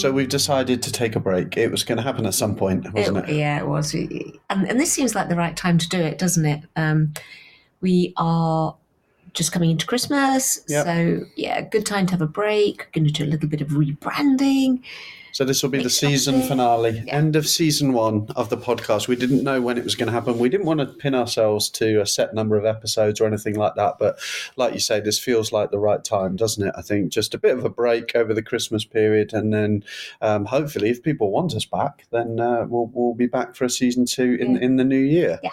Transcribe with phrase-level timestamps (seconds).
[0.00, 1.56] So we've decided to take a break.
[1.56, 3.34] It was going to happen at some point, wasn't it?
[3.34, 3.92] Yeah, it was.
[3.94, 6.62] And, and this seems like the right time to do it, doesn't it?
[6.76, 7.12] Um,
[7.80, 8.76] we are
[9.34, 10.64] just coming into Christmas.
[10.68, 10.86] Yep.
[10.86, 12.90] So, yeah, good time to have a break.
[12.92, 14.82] Going to do a little bit of rebranding.
[15.32, 17.14] So this will be the Mix it up a season finale, Yeah.
[17.14, 19.08] end of season one of the podcast.
[19.08, 20.38] We didn't know when it was going to happen.
[20.38, 23.74] We didn't want to pin ourselves to a set number of episodes or anything like
[23.76, 23.94] that.
[23.98, 24.18] But
[24.56, 26.74] like you say, this feels like the right time, doesn't it?
[26.76, 29.84] I think just a bit of a break over the Christmas period, and then
[30.20, 33.70] um, hopefully, if people want us back, then uh, we'll we'll be back for a
[33.70, 34.60] season two in Yeah.
[34.62, 35.38] in the new year.
[35.42, 35.50] Yeah.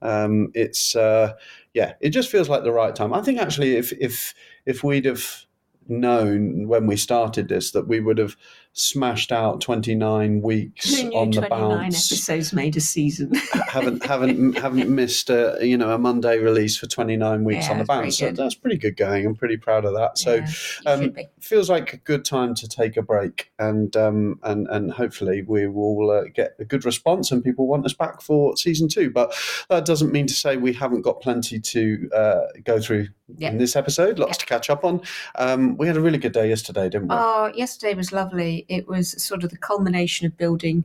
[0.00, 1.34] Um, it's uh,
[1.74, 3.12] yeah, it just feels like the right time.
[3.12, 4.34] I think actually, if if
[4.64, 5.44] if we'd have
[5.90, 8.36] known when we started this that we would have
[8.78, 12.12] smashed out 29 weeks Who knew on the 29 bounce.
[12.12, 13.34] episodes made a season?
[13.68, 17.78] haven't haven't haven't missed a you know a monday release for 29 weeks Yeah, on
[17.78, 18.18] the bounce.
[18.18, 19.26] So that's pretty good going.
[19.26, 20.18] I'm pretty proud of that.
[20.18, 20.46] So Yeah,
[20.92, 25.42] um, feels like a good time to take a break and um, and and hopefully
[25.42, 29.10] we will uh, get a good response and people want us back for season two.
[29.10, 29.34] But
[29.68, 33.50] that doesn't mean to say we haven't got plenty to uh, go through Yeah.
[33.50, 34.18] in this episode.
[34.18, 35.00] Lots to catch up on.
[35.34, 37.16] Um, we had a really good day yesterday didn't we?
[37.18, 38.66] Oh, yesterday was lovely.
[38.68, 40.84] It was sort of the culmination of building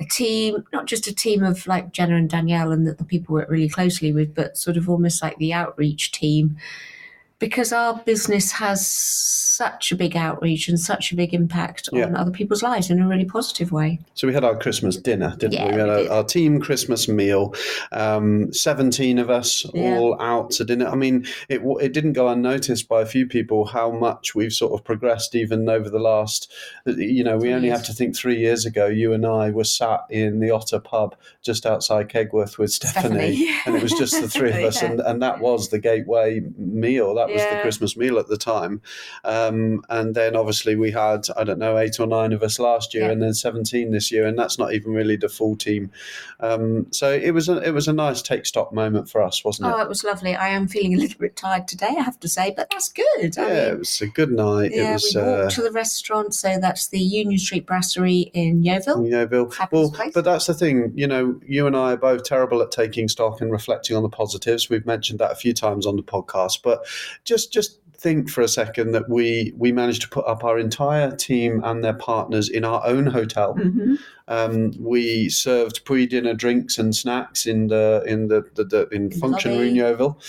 [0.00, 3.34] a team, not just a team of like Jenna and Danielle and the, the people
[3.34, 6.56] work really closely with, but sort of almost like the outreach team.
[7.38, 12.06] Because our business has such a big outreach and such a big impact Yeah.
[12.06, 13.98] on other people's lives in a really positive way.
[14.14, 15.72] So we had our Christmas dinner, didn't Yeah, we?
[15.72, 17.54] We had we our, our team Christmas meal.
[17.92, 19.96] Um, Seventeen of us Yeah.
[19.98, 20.86] all out to dinner.
[20.86, 24.72] I mean, it it didn't go unnoticed by a few people how much we've sort
[24.78, 26.50] of progressed even over the last.
[26.86, 28.86] You know, we only have to think three years ago.
[28.86, 33.50] You and I were sat in the Otter pub just outside Kegworth with Stephanie, Stephanie.
[33.66, 37.14] and it was just the three of us, and, and that was the gateway meal.
[37.14, 38.80] That was the Christmas meal at the time.
[39.24, 42.94] Um, and then obviously we had I don't know eight or nine of us last
[42.94, 43.10] year, Yeah.
[43.12, 45.90] and then seventeen this year, and that's not even really the full team.
[46.40, 49.68] Um, so it was a it was a nice take stock moment for us, wasn't
[49.68, 49.74] it?
[49.74, 50.34] Oh, it was lovely.
[50.34, 53.38] I am feeling a little bit tired today, I have to say, but that's good.
[53.38, 54.70] I yeah, mean, it was a good night.
[54.74, 55.12] yeah, it was.
[55.14, 59.02] we walked Uh, to the restaurant, so that's the Union Street Brasserie in Yeovil.
[59.02, 60.12] know, Well, place.
[60.14, 60.92] but that's the thing.
[60.94, 64.08] You know, you and I are both terrible at taking stock and reflecting on the
[64.08, 64.68] positives.
[64.68, 66.86] We've mentioned that a few times on the podcast, but
[67.24, 71.14] just just think for a second that we we managed to put up our entire
[71.16, 73.54] team and their partners in our own hotel.
[73.54, 73.96] hmm
[74.28, 79.58] Um, we served pre-dinner drinks and snacks in the in the, the, the in function
[79.58, 80.20] room Yeovil,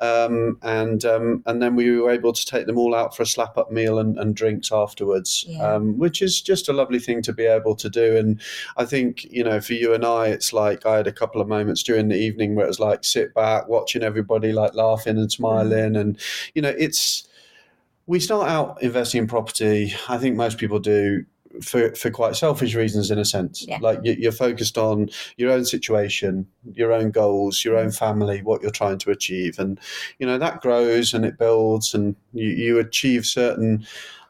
[0.00, 3.26] um, and um, and then we were able to take them all out for a
[3.26, 5.74] slap-up meal and, and drinks afterwards, Yeah.
[5.74, 8.16] um, which is just a lovely thing to be able to do.
[8.16, 8.40] And
[8.76, 11.48] I think you know, for you and I, it's like I had a couple of
[11.48, 15.30] moments during the evening where it was like sit back, watching everybody like laughing and
[15.30, 16.18] smiling, and
[16.54, 17.28] you know, it's
[18.06, 19.94] we start out investing in property.
[20.08, 21.24] I think most people do
[21.60, 23.64] for for quite selfish reasons, in a sense.
[23.68, 23.78] Yeah.
[23.80, 28.62] Like you- you're focused on your own situation, your own goals, your own family, what
[28.62, 29.78] you're trying to achieve, and
[30.18, 33.84] you know that grows and it builds, and you, you achieve certain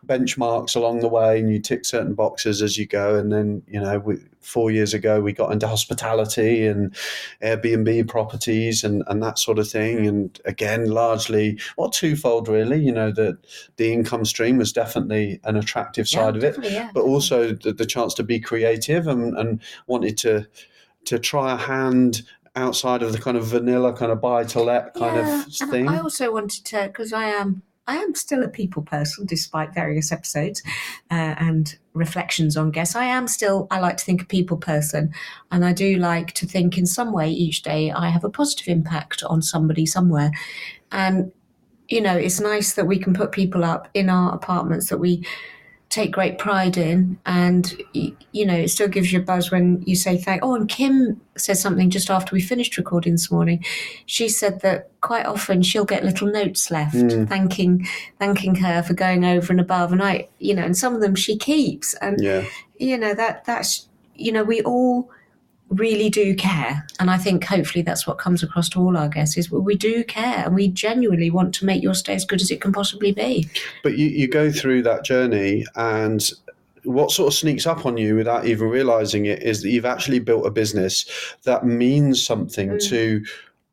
[0.07, 3.17] benchmarks along the way, and you tick certain boxes as you go.
[3.17, 6.95] And then you know, we, four years ago, we got into hospitality and
[7.43, 10.07] Airbnb properties and and that sort of thing.
[10.07, 12.81] And again, largely, well, twofold really.
[12.81, 13.39] You know, the
[13.77, 16.91] the income stream was definitely an attractive side of it yeah.
[16.95, 20.47] but also the, the chance to be creative and, and wanted to
[21.05, 22.23] to try a hand
[22.55, 25.71] outside of the kind of vanilla kind of buy to let kind yeah, of and
[25.71, 25.89] thing.
[25.89, 30.13] I also wanted to because I am I am still a people person despite various
[30.13, 30.63] episodes
[31.11, 32.95] uh, and reflections on guests.
[32.95, 35.13] I am still I like to think a people person,
[35.51, 38.69] and I do like to think in some way each day I have a positive
[38.69, 40.31] impact on somebody somewhere,
[40.93, 41.33] and
[41.89, 45.27] you know it's nice that we can put people up in our apartments that we
[45.93, 49.95] take great pride in and you know it still gives you a buzz when you
[49.95, 53.63] say thank oh and kim said something just after we finished recording this morning
[54.07, 57.29] she said that quite often she'll get little notes left Mm.
[57.29, 57.87] thanking
[58.19, 61.15] thanking her for going over and above and i you know and some of them
[61.15, 62.43] she keeps and yeah,
[62.79, 65.11] you know that that's you know we all
[65.73, 69.37] really do care and i think hopefully that's what comes across to all our guests
[69.37, 72.51] is we do care and we genuinely want to make your stay as good as
[72.51, 73.49] it can possibly be
[73.83, 76.31] but you, you go through that journey and
[76.85, 80.19] what sort of sneaks up on you without even realizing it is that you've actually
[80.19, 81.07] built a business
[81.45, 82.89] that means something Mm.
[82.89, 83.25] to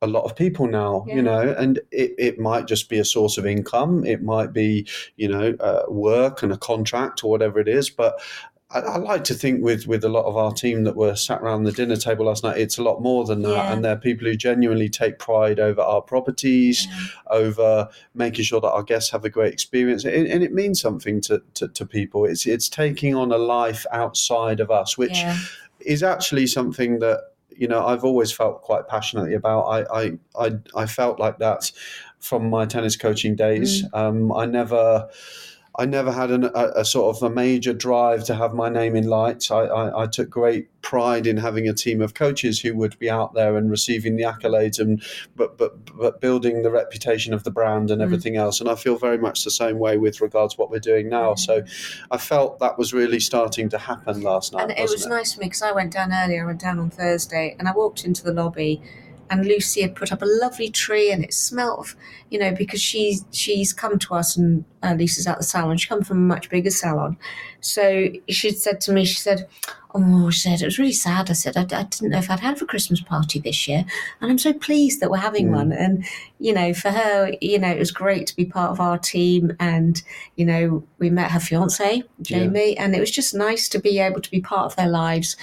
[0.02, 1.16] a lot of people now Yeah.
[1.16, 4.88] you know and it, it might just be a source of income it might be
[5.18, 8.18] you know uh, work and a contract or whatever it is but
[8.72, 11.42] I, I, like to think with with a lot of our team that were sat
[11.42, 13.74] around the dinner table last night, it's a lot more than that, Yeah.
[13.74, 16.88] and they're people who genuinely take pride over our properties,
[17.28, 21.20] over making sure that our guests have a great experience, and, and it means something
[21.22, 22.26] to, to to people.
[22.26, 25.38] It's it's taking on a life outside of us, which yeah.
[25.80, 29.62] is actually something that you know I've always felt quite passionately about.
[29.64, 31.72] I I I, I felt like that
[32.20, 33.84] from my tennis coaching days.
[33.94, 35.10] Um, I never.
[35.78, 38.96] I never had an, a, a sort of a major drive to have my name
[38.96, 39.52] in lights.
[39.52, 43.10] I, I, I took great pride in having a team of coaches who would be
[43.10, 45.04] out there and receiving the accolades and
[45.36, 48.06] but but but building the reputation of the brand and Mm.
[48.06, 48.60] everything else.
[48.60, 51.36] And I feel very much the same way with regards to what we're doing now.
[51.36, 51.64] So
[52.12, 54.64] I felt that was really starting to happen last night.
[54.64, 56.44] And it was nice for me because I went down earlier.
[56.44, 58.82] I went down on Thursday, and I walked into the lobby,
[59.30, 61.96] and Lucy had put up a lovely tree, and it smelt of,
[62.32, 65.78] you know, because she's she's come to us, and uh, Lisa's at the salon.
[65.78, 67.18] She come from a much bigger salon,
[67.62, 69.48] so she'd said to me, she said,
[69.94, 72.40] "Oh, she said it was really sad." I said, "I, I didn't know if I'd
[72.40, 73.86] have a Christmas party this year,
[74.22, 75.56] and I'm so pleased that we're having Mm.
[75.56, 76.06] one." And
[76.42, 79.56] you know, for her, you know, it was great to be part of our team,
[79.60, 80.02] and
[80.38, 84.22] you know, we met her fiance Jamie, and it was just nice to be able
[84.22, 85.36] to be part of their lives,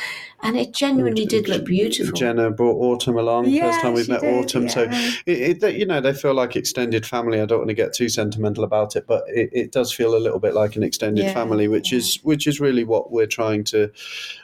[0.42, 2.16] and it genuinely did look beautiful.
[2.16, 3.48] Jenna brought Autumn along.
[3.48, 4.68] Yeah, First time we've met did, Autumn.
[4.70, 4.86] So
[5.26, 7.40] it, it, you know, they feel like extended family.
[7.40, 10.18] I don't want to get too sentimental about it, but it, it does feel a
[10.18, 11.98] little bit like an extended Yeah, family, which yeah.
[11.98, 13.90] is which is really what we're trying to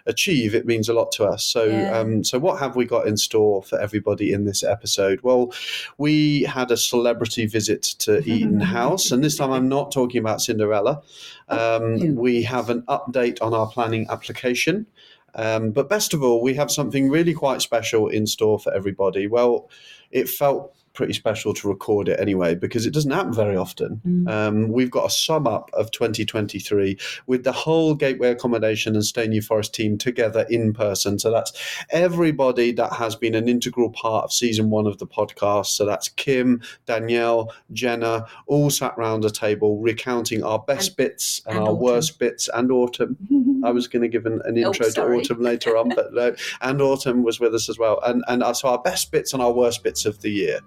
[0.06, 0.55] achieve.
[0.55, 1.44] It means a lot to us.
[1.44, 1.99] So, Yeah.
[1.99, 5.20] um, so what have we got in store for everybody in this episode?
[5.23, 5.52] Well,
[5.99, 10.40] we had a celebrity visit to Eton House, and this time I'm not talking about
[10.40, 11.02] Cinderella.
[11.49, 14.87] Um, we have an update on our planning application.
[15.34, 19.26] Um, but best of all, we have something really quite special in store for everybody.
[19.26, 19.70] Well,
[20.11, 24.00] it felt pretty special to record it anyway because it doesn't happen very often.
[24.06, 24.28] Mm.
[24.30, 29.26] Um, we've got a sum up of 2023 with the whole Gateway Accommodation and Stay
[29.26, 31.18] New Forest team together in person.
[31.18, 31.52] So that's
[31.90, 35.66] everybody that has been an integral part of season one of the podcast.
[35.66, 41.42] So that's Kim, Danielle, Jenna, all sat round a table recounting our best And- bits
[41.46, 41.82] and, and our Autumn.
[41.82, 43.16] worst bits and autumn.
[43.64, 45.02] I was going to give an, an Oh, intro to.
[45.14, 46.34] Autumn later on, but no.
[46.60, 48.00] And Autumn was with us as well.
[48.04, 50.60] And and uh, so our best bits and our worst bits of the year.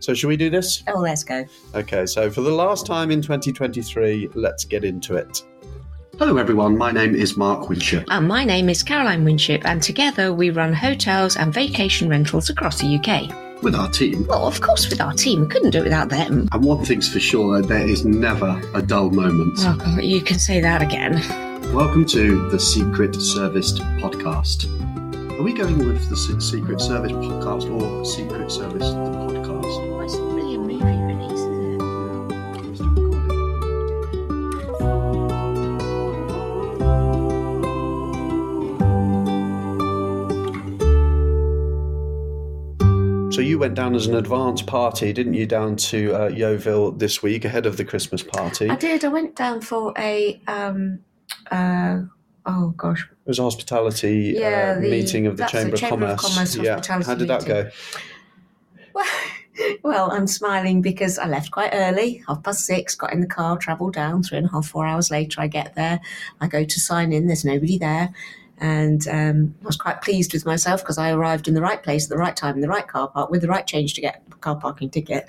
[0.00, 0.82] So should we do this?
[0.88, 1.44] Oh, let's go.
[1.74, 5.42] Okay, so for the last time in 2023, let's get into it.
[6.18, 6.76] Hello, everyone.
[6.76, 8.04] My name is Mark Winship.
[8.10, 12.80] And my name is Caroline Winship, and together we run hotels and vacation rentals across
[12.80, 13.62] the UK.
[13.62, 14.26] With our team.
[14.26, 16.48] Well, of course, with our team, we couldn't do it without them.
[16.52, 19.56] And one thing's for sure, there is never a dull moment.
[19.60, 21.14] Oh, God, you can say that again.
[21.72, 24.68] Welcome to the Secret Service podcast.
[25.38, 28.84] Are we going with the Secret Service podcast or Secret Service
[43.62, 47.64] went down as an advance party, didn't you, down to uh, Yeovil this week ahead
[47.64, 48.68] of the Christmas party?
[48.68, 49.04] I did.
[49.04, 50.98] I went down for a, um,
[51.48, 52.00] uh,
[52.44, 56.10] oh gosh, It was a hospitality Yeah, uh, the- meeting of the Chamber, Chamber of
[56.14, 56.56] of Commerce.
[56.56, 57.02] Commerce yeah.
[57.04, 57.64] How did that meeting.
[57.64, 57.70] go?
[58.96, 59.06] Well,
[59.84, 63.56] well, I'm smiling because I left quite early, half past six, got in the car,
[63.58, 66.00] travelled down, three and a half, four hours later, I get there.
[66.40, 68.12] I go to sign in, there's nobody there.
[68.58, 72.04] And um, I was quite pleased with myself because I arrived in the right place
[72.04, 74.22] at the right time in the right car park with the right change to get
[74.30, 75.26] a car parking ticket.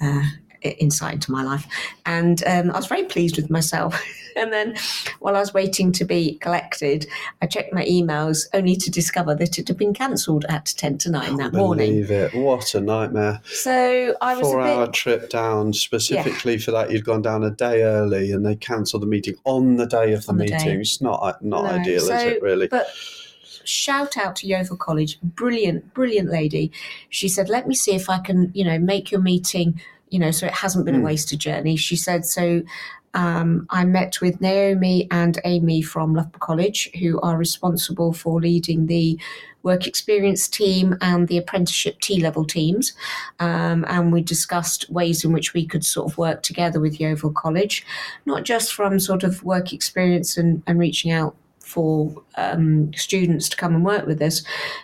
[0.00, 0.24] Uh,
[0.72, 1.66] insight into my life
[2.06, 4.02] and um, i was very pleased with myself
[4.36, 4.74] and then
[5.20, 7.06] while i was waiting to be collected
[7.42, 11.10] i checked my emails only to discover that it had been cancelled at 10 to
[11.10, 12.34] 9 that morning Believe it.
[12.34, 13.40] What a nightmare.
[13.44, 14.72] so I was Four a bit.
[14.72, 16.90] hour trip down specifically for that.
[16.90, 20.26] You'd gone down a day early and they cancelled the meeting on the day of
[20.26, 20.54] the the day.
[20.56, 20.80] meeting.
[20.80, 22.68] It's not, not No, ideal, is it, really?
[22.68, 22.86] But
[23.64, 26.70] shout out to Yeovil College, brilliant, brilliant lady.
[27.10, 29.80] She said, "Let me see if I can, you know, make your meeting,
[30.14, 31.00] you know, so it hasn't been Mm.
[31.00, 32.62] a wasted journey." She said, "So."
[33.16, 38.86] Um, I met with Naomi and Amy from Loughborough College, who are responsible for leading
[38.86, 39.16] the
[39.62, 42.92] work experience team and the apprenticeship T level teams.
[43.38, 47.30] Um, and we discussed ways in which we could sort of work together with Yeovil
[47.30, 47.86] College,
[48.26, 53.56] not just from sort of work experience and, and reaching out for um, students to
[53.56, 54.42] come and work with us,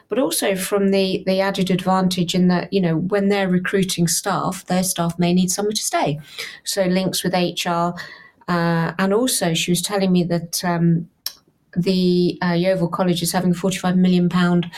[0.08, 4.64] but also from the the added advantage in that you know when they're recruiting staff,
[4.66, 6.18] their staff may need somewhere to stay.
[6.64, 7.94] So links with HR,
[8.49, 10.64] uh, and also she was telling me that.
[10.64, 11.08] Um,
[11.76, 14.68] the uh, Yeovil College is having a 45 million pound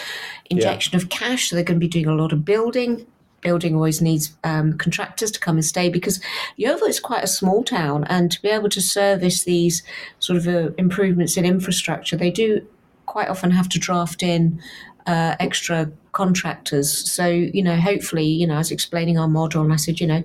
[0.51, 3.07] injection of cash, so they're going to be doing a lot of building
[3.43, 6.21] building always needs um, contractors to come and stay because
[6.57, 9.83] Yeovil is quite a small town, and to be able to service these
[10.21, 12.67] sort of uh, improvements in infrastructure, they do
[13.07, 14.61] quite often have to draft in
[15.07, 16.91] uh, extra contractors.
[17.13, 20.07] So you know, hopefully, you know, I was explaining our model, and I said, you
[20.07, 20.23] know,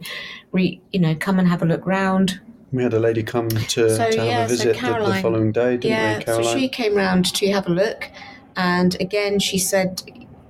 [0.52, 2.40] re, you know, come and have a look round.
[2.72, 5.22] We had a lady come to, So, to have yeah, a so visit the, the
[5.22, 6.44] following day, didn't yeah, we, Caroline?
[6.44, 8.10] so she came round to have a look,
[8.58, 10.02] and again, she said,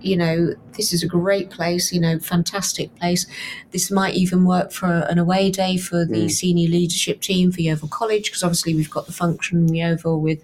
[0.01, 3.25] you know, this is a great place, you know, fantastic place.
[3.71, 6.31] This might even work for an away day for the Mm.
[6.31, 10.43] senior leadership team for Yeovil College, because obviously we've got the function in Yeovil with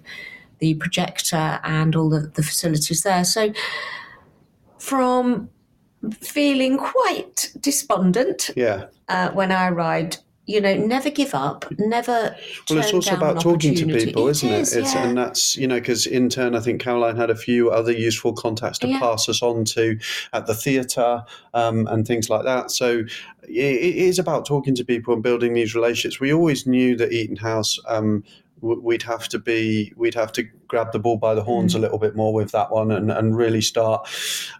[0.58, 3.24] the projector and all the, the facilities there.
[3.24, 3.52] So,
[4.78, 5.48] from
[6.20, 8.86] feeling quite despondent yeah.
[9.08, 12.36] uh, when I arrived, you know, never give up, never.
[12.68, 14.60] Well, it's also about talking to people, isn't it?
[14.60, 15.06] is, It's, yeah.
[15.06, 18.34] And that's, you know, because in turn, I think Caroline had a few other useful
[18.34, 19.00] contacts to Yeah.
[19.00, 19.98] pass us on to
[20.32, 21.24] at the theatre
[21.54, 22.70] um, and things like that.
[22.70, 23.04] So
[23.42, 26.20] it, it is about talking to people and building these relationships.
[26.20, 27.78] We always knew that Eton House.
[27.86, 28.24] Um,
[28.60, 31.76] We'd have to be, we'd have to grab the bull by the horns Mm.
[31.76, 34.08] a little bit more with that one, and, and really start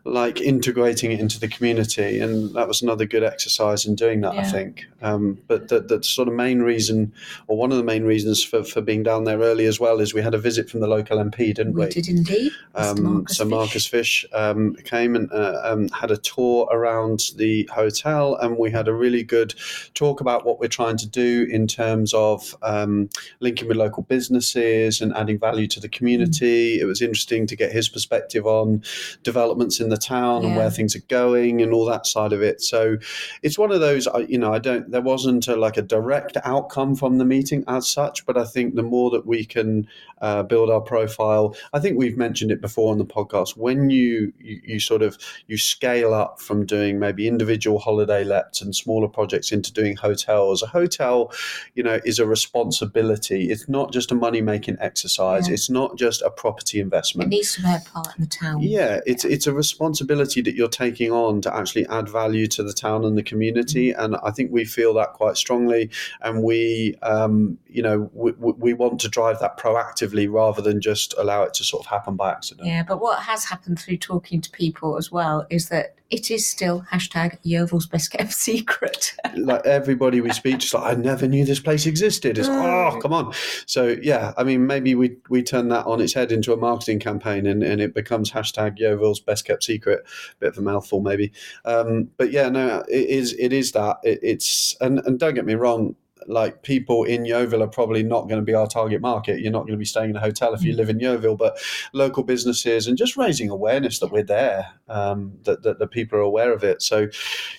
[0.04, 2.18] like integrating it into the community.
[2.20, 4.86] And that was another good exercise in doing that, I think.
[5.02, 7.12] Um, but the, the sort of main reason
[7.46, 10.14] or one of the main reasons for, for being down there early as well is
[10.14, 11.86] we had a visit from the local MP, didn't we?
[11.86, 12.52] We did indeed.
[12.74, 13.50] Um, Marcus so Fysh.
[13.50, 18.70] Marcus Fysh um, came and uh, um, had a tour around the hotel, and we
[18.70, 19.54] had a really good
[19.94, 23.08] talk about what we're trying to do in terms of um,
[23.40, 26.03] linking with local businesses and adding value to the community.
[26.04, 28.82] It was interesting to get his perspective on
[29.22, 32.60] developments in the town and where things are going and all that side of it.
[32.62, 32.98] So
[33.42, 34.90] it's one of those, you know, I don't.
[34.90, 38.74] There wasn't a, like a direct outcome from the meeting as such, but I think
[38.74, 39.86] the more that we can
[40.20, 43.56] uh, build our profile, I think we've mentioned it before on the podcast.
[43.56, 48.60] When you, you you sort of you scale up from doing maybe individual holiday lets
[48.62, 50.62] and smaller projects into doing hotels.
[50.62, 51.32] A hotel,
[51.74, 53.50] you know, is a responsibility.
[53.50, 55.48] It's not just a money making exercise.
[55.48, 55.54] Yeah.
[55.54, 57.32] It's not just a property investment.
[57.32, 58.60] It needs to play a part in the town.
[58.62, 62.72] Yeah, it's it's a responsibility that you're taking on to actually add value to the
[62.72, 65.90] town and the community, and I think we feel that quite strongly,
[66.22, 71.14] and we, um, you know, we we want to drive that proactively rather than just
[71.18, 72.66] allow it to sort of happen by accident.
[72.66, 76.46] Yeah, but what has happened through talking to people as well is that it is
[76.46, 79.14] still hashtag Yeovil's best kept secret.
[79.36, 82.38] Like everybody we speak, just like I never knew this place existed.
[82.38, 83.32] It's oh, come on.
[83.66, 87.00] So yeah, I mean, maybe we we turn that on its head into a marketing
[87.00, 90.04] campaign, and, and it becomes hashtag Yeovil's best kept secret.
[90.38, 91.32] Bit of a mouthful, maybe.
[91.64, 95.46] Um, but yeah, no, it is it is that it, it's and and don't get
[95.46, 95.96] me wrong.
[96.28, 99.40] Like people in Yeovil are probably not going to be our target market.
[99.40, 100.76] You're not going to be staying in a hotel if you Mm.
[100.76, 101.58] live in Yeovil, but
[101.92, 106.22] local businesses and just raising awareness that we're there, um, that, that the people are
[106.22, 106.82] aware of it.
[106.82, 107.08] So,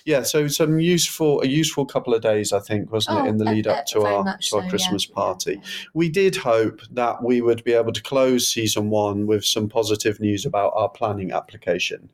[0.04, 3.44] yeah, so some useful a useful couple of days, I think, wasn't it, in the
[3.44, 4.60] lead up to our to so.
[4.68, 5.14] Christmas Yeah.
[5.14, 5.60] party
[5.94, 10.20] we did hope that we would be able to close season one with some positive
[10.20, 12.08] news about our planning application.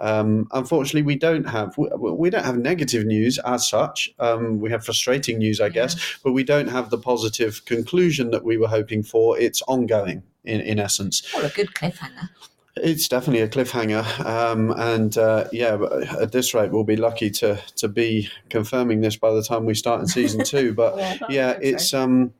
[0.00, 4.14] Um, unfortunately, we don't have we, we don't have negative news as such.
[4.18, 8.44] Um, we have frustrating news, I guess, but we don't have the positive conclusion that
[8.44, 9.38] we were hoping for.
[9.38, 10.22] It's ongoing.
[10.44, 12.28] In, in essence, What a good cliffhanger.
[12.76, 15.76] it's definitely a cliffhanger, um, and uh, yeah,
[16.20, 19.74] at this rate, we'll be lucky to to be confirming this by the time we
[19.74, 20.72] start in season two.
[20.72, 22.32] But yeah, it's um,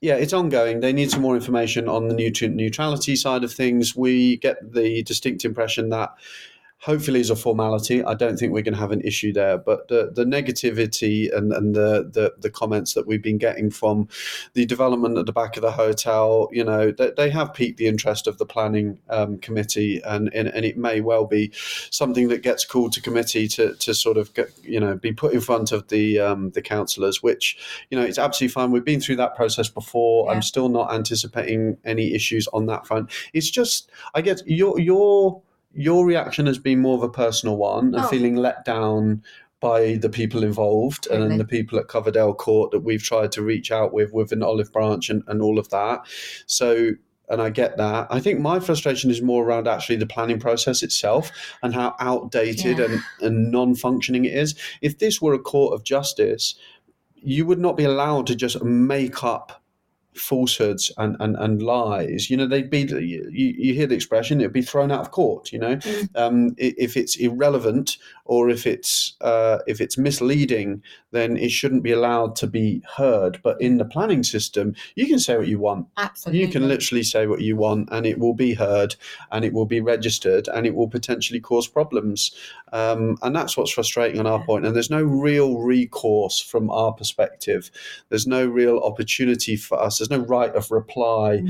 [0.00, 0.80] yeah, it's ongoing.
[0.80, 3.94] They need some more information on the nutrient neutrality side of things.
[3.94, 6.14] We get the distinct impression that
[6.84, 8.04] hopefully is a formality.
[8.04, 9.56] I don't think we're going to have an issue there.
[9.56, 14.06] But the, the negativity and, and the, the, the comments that we've been getting from
[14.52, 17.86] the development at the back of the hotel, you know, they, they have piqued the
[17.86, 21.50] interest of the planning um, committee, and, and and it may well be
[21.90, 25.32] something that gets called to committee to, to sort of get, you know be put
[25.32, 27.56] in front of the um, the councillors, which
[27.90, 28.70] you know it's absolutely fine.
[28.70, 30.26] We've been through that process before.
[30.26, 30.32] Yeah.
[30.32, 33.10] I'm still not anticipating any issues on that front.
[33.32, 35.42] It's just I guess your your
[35.74, 38.08] your reaction has been more of a personal one and Oh.
[38.08, 39.22] feeling let down
[39.60, 41.30] by the people involved Totally.
[41.32, 44.42] and the people at Coverdale Court that we've tried to reach out with with an
[44.42, 46.00] olive branch and, and all of that.
[46.46, 46.90] So
[47.30, 48.06] and I get that.
[48.10, 52.78] I think my frustration is more around actually the planning process itself and how outdated
[52.78, 52.84] Yeah.
[52.84, 54.54] and, and non functioning it is.
[54.82, 56.54] If this were a court of justice,
[57.14, 59.62] you would not be allowed to just make up
[60.14, 64.52] falsehoods and, and, and lies, you know, they'd be, you, you hear the expression, it'd
[64.52, 66.08] be thrown out of court, you know, Mm.
[66.16, 71.92] um, if it's irrelevant or if it's, uh, if it's misleading, then it shouldn't be
[71.92, 73.38] allowed to be heard.
[73.42, 75.88] But in the planning system, you can say what you want.
[75.96, 76.40] Absolutely.
[76.40, 78.94] You can literally say what you want and it will be heard
[79.30, 82.34] and it will be registered and it will potentially cause problems.
[82.74, 84.66] Um, and that's what's frustrating on our point.
[84.66, 87.70] And there's no real recourse from our perspective.
[88.08, 89.98] There's no real opportunity for us.
[89.98, 91.40] There's no right of reply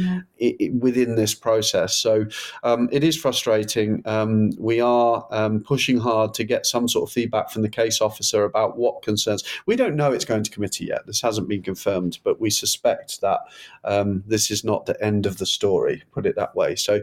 [0.42, 1.96] i within this process.
[1.96, 2.26] So
[2.62, 4.02] um, it is frustrating.
[4.04, 8.02] Um, we are um, pushing hard to get some sort of feedback from the case
[8.02, 9.42] officer about what concerns.
[9.64, 11.06] We don't know it's going to committee yet.
[11.06, 13.40] This hasn't been confirmed, but we suspect that
[13.84, 16.76] um, this is not the end of the story, put it that way.
[16.76, 17.00] So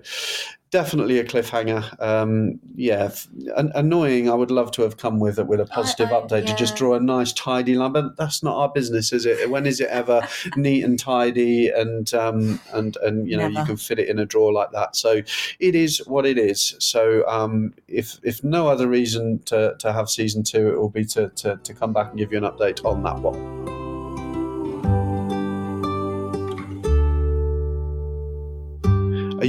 [0.71, 2.01] definitely a cliffhanger.
[2.01, 3.11] Um, yeah,
[3.57, 4.29] an- annoying.
[4.29, 6.75] I would love to have come with it with a positive I- update to just
[6.75, 9.49] draw a nice tidy line, but that's not our business, is it?
[9.49, 13.77] When is it ever neat and tidy and um, and and you know you can
[13.77, 14.95] fit it in a drawer like that?
[14.95, 15.21] So
[15.59, 16.75] it is what it is.
[16.79, 21.05] So um, if if no other reason to, to have season two, it will be
[21.05, 23.80] to, to to come back and give you an update on that one.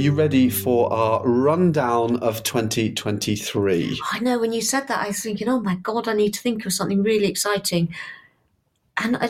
[0.03, 4.01] You ready for our rundown of 2023?
[4.11, 6.41] I know when you said that, I was thinking, oh my God, I need to
[6.41, 7.95] think of something really exciting.
[8.97, 9.29] And I,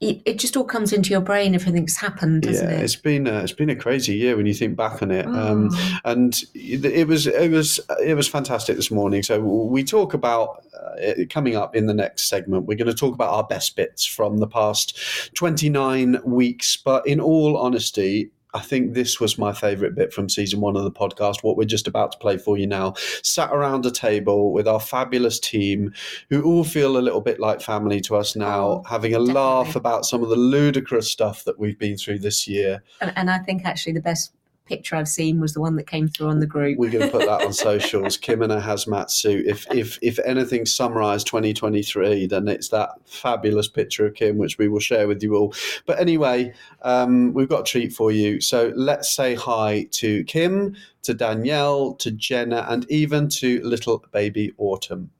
[0.00, 2.80] it, it just all comes into your brain, everything's happened, yeah, it?
[2.84, 5.26] it's been a, it's been a crazy year when you think back on it.
[5.26, 5.98] Um, Oh.
[6.04, 9.22] and it it was it was it was fantastic this morning.
[9.24, 12.66] So we talk about uh, coming up in the next segment.
[12.66, 14.96] We're going to talk about our best bits from the past
[15.34, 16.76] twenty nine weeks.
[16.76, 18.30] But in all honesty.
[18.54, 21.42] I think this was my favourite bit from season one of the podcast.
[21.42, 22.94] What we're just about to play for you now.
[23.22, 25.92] Sat around a table with our fabulous team,
[26.30, 29.74] who all feel a little bit like family to us now, Oh, having a laugh
[29.74, 32.82] about some of the ludicrous stuff that we've been through this year.
[33.00, 34.32] And, and I think actually the best
[34.66, 36.78] picture I've seen was the one that came through on the group.
[36.78, 38.16] We're going to put that on socials.
[38.16, 39.46] Kim in a hazmat suit.
[39.46, 44.68] If if if anything summarised 2023, then it's that fabulous picture of Kim, which we
[44.68, 45.54] will share with you all.
[45.86, 48.40] But anyway, um, we've got a treat for you.
[48.40, 54.52] So let's say hi to Kim, to Danielle, to Jenna, and even to little baby
[54.58, 55.10] Autumn.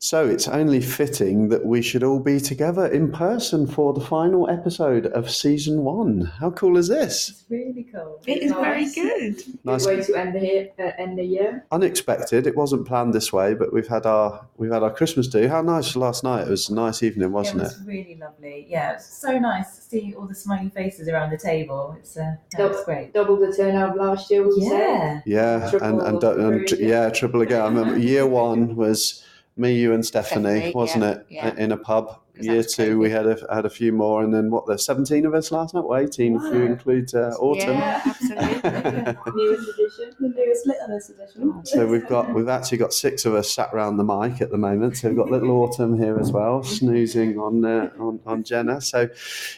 [0.00, 4.48] So it's only fitting that we should all be together in person for the final
[4.48, 6.20] episode of season one.
[6.38, 7.30] How cool is this?
[7.30, 8.20] It's really cool.
[8.24, 9.42] It is very good.
[9.64, 9.86] Nice.
[9.86, 10.68] Good way to end the year.
[10.78, 11.66] Uh, end the year.
[11.72, 12.46] unexpected.
[12.46, 15.48] It wasn't planned this way, but we've had our we've had our Christmas do.
[15.48, 16.46] How nice last night?
[16.46, 17.78] It was a nice evening, wasn't it it?
[17.78, 18.66] was really lovely.
[18.68, 21.96] Yeah, it's so nice to see all the smiling faces around the table.
[21.98, 23.12] It's uh, no, it's great.
[23.14, 24.78] double the turnout of last year, would you say?
[24.78, 25.20] Yeah.
[25.26, 27.62] Yeah, Triple and and, and, three, yeah, triple again.
[27.62, 29.24] I remember year one was
[29.58, 31.26] me, you, and Stephanie, Stephanie, wasn't yeah, it?
[31.28, 31.54] yeah.
[31.56, 32.20] In a pub.
[32.34, 34.66] that Year was two, we had a had a few more, and then what?
[34.66, 35.84] There's seventeen of us last night.
[35.84, 37.76] Well, eighteen if you include uh, autumn.
[37.76, 39.32] Yeah, absolutely.
[39.34, 40.14] Newest edition.
[40.20, 41.64] The newest littlest edition.
[41.64, 44.58] So we've got we've actually got six of us sat around the mic at the
[44.58, 44.98] moment.
[44.98, 48.80] So we've got little Autumn here as well, snoozing on uh, on on Jenna.
[48.80, 49.08] So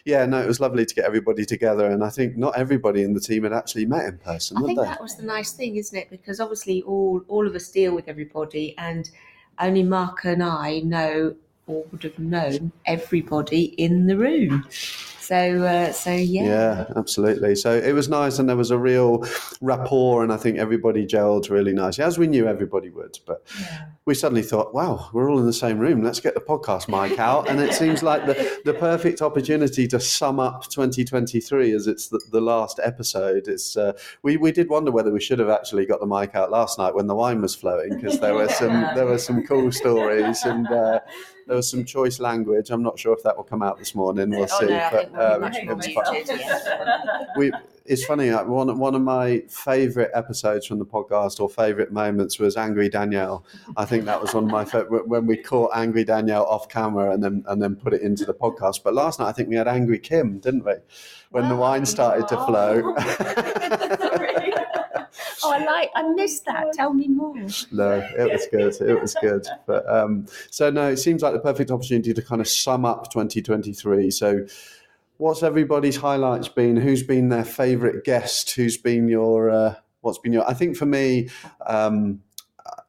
[0.07, 3.13] yeah, no, it was lovely to get everybody together, and I think not everybody in
[3.13, 4.87] the team had actually met in person, I think they?
[4.87, 6.11] that was the nice thing, isn't it?
[6.11, 9.11] Because obviously all all of us deal with everybody, and
[9.61, 14.66] only Mark and I know or would have known everybody in the room.
[15.31, 16.43] So uh, so yeah.
[16.43, 17.55] Yeah, absolutely.
[17.55, 19.25] So it was nice, and there was a real
[19.61, 23.16] rapport, and I think everybody gelled really nicely, as we knew everybody would.
[23.29, 23.83] But Yeah.
[24.07, 26.03] we suddenly thought, wow, we're all in the same room.
[26.03, 27.49] Let's get the podcast mic out.
[27.49, 32.21] And it seems like the, the perfect opportunity to sum up 2023 as it's the,
[32.33, 33.47] the last episode.
[33.47, 33.93] It's uh,
[34.25, 36.97] we, we did wonder whether we should have actually got the mic out last night
[36.97, 40.66] when the wine was flowing because there were some there were some cool stories and
[40.66, 40.99] uh,
[41.51, 42.71] there was some choice language.
[42.71, 44.31] I'm not sure if that will come out this morning.
[44.31, 44.67] We'll Oh, see.
[44.67, 46.27] no, I but think we'll um, it more was muted.
[46.29, 47.25] fun yeah.
[47.37, 47.53] we
[47.87, 52.57] it's funny one, one of my favorite episodes from the podcast or favorite moments was
[52.57, 53.45] angry danielle
[53.77, 57.11] i think that was one of my favorite when we caught angry danielle off camera
[57.13, 59.57] and then and then put it into the podcast but last night i think we
[59.57, 60.75] had angry kim didn't we
[61.31, 63.97] when the wine started to flow Sorry.
[65.42, 65.90] Oh, I like.
[65.94, 66.72] I missed that.
[66.72, 67.35] Tell me more.
[67.72, 71.40] no it was good it was good but um so no it seems like the
[71.40, 74.46] perfect opportunity to kind of sum up 2023 so
[75.18, 80.33] what's everybody's highlights been who's been their favorite guest who's been your uh, what's been
[80.33, 81.29] your i think for me
[81.66, 82.20] um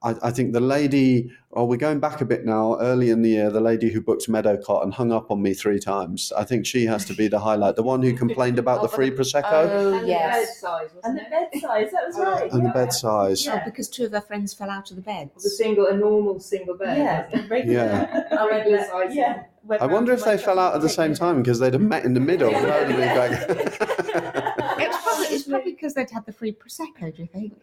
[0.04, 2.78] I, I think the lady, oh, we're going back a bit now.
[2.80, 5.80] Early in the year, the lady who booked Meadowcott and hung up on me three
[5.80, 6.32] times.
[6.38, 7.76] I think she has to be the highlight.
[7.76, 10.36] The one who complained about the free prosecco Oh, oh And yes.
[10.36, 11.52] the bed size, And wasn't the it?
[11.52, 12.52] bed size, that was Oh, right.
[12.52, 13.48] and the bed size.
[13.48, 15.30] Oh, because two of our friends fell out of the bed.
[15.36, 16.98] The single, a normal single bed.
[16.98, 17.44] Yeah, wasn't it?
[17.44, 18.24] the regular, Yeah.
[18.40, 19.16] our Regular regular size.
[19.16, 21.82] Yeah, went I wonder if they fell out at the same time because they'd have
[21.82, 22.52] met in the middle.
[24.90, 27.16] probably back- It's probably, it's probably because they'd had the free prosecco.
[27.16, 27.54] Do you think?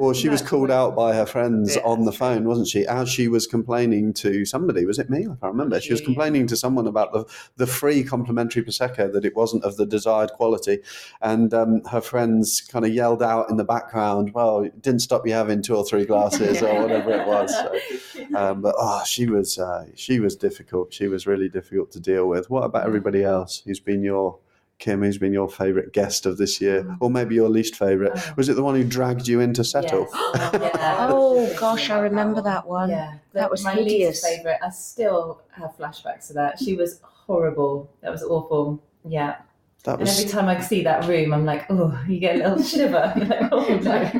[0.00, 1.82] well, she was called out by her friends Yeah.
[1.82, 2.86] on the phone, wasn't she?
[2.86, 5.20] As she was complaining to somebody, was it me?
[5.20, 5.80] I can't remember.
[5.80, 7.24] She was complaining to someone about the,
[7.56, 10.78] the free complimentary prosecco that it wasn't of the desired quality,
[11.22, 15.26] and um, her friends kind of yelled out in the background, "Well, it didn't stop
[15.26, 17.74] you having two or three glasses or whatever it was." So,
[18.36, 20.92] um, but oh, she was uh, she was difficult.
[20.92, 22.50] She was really difficult to deal with.
[22.50, 23.62] What about everybody else?
[23.64, 24.38] Who's been your
[24.78, 25.02] Kim?
[25.02, 26.96] Who's been your favourite guest of this year, mm.
[27.00, 28.12] or maybe your least favourite?
[28.14, 28.34] Oh.
[28.36, 30.00] Was it the one who dragged you into Settle?
[30.00, 30.10] Yes.
[30.14, 31.06] Oh, yeah.
[31.10, 32.90] Oh gosh, I remember that one.
[32.90, 34.22] Yeah, That was my hideous.
[34.22, 34.58] least favorite.
[34.62, 36.58] I still have flashbacks to that.
[36.58, 37.90] She was horrible.
[38.02, 38.82] That was awful.
[39.06, 39.36] Yeah,
[39.84, 40.08] That was...
[40.10, 43.12] and every time I see that room, I'm like, oh, you get a little shiver.
[43.16, 44.10] You're like, oh no.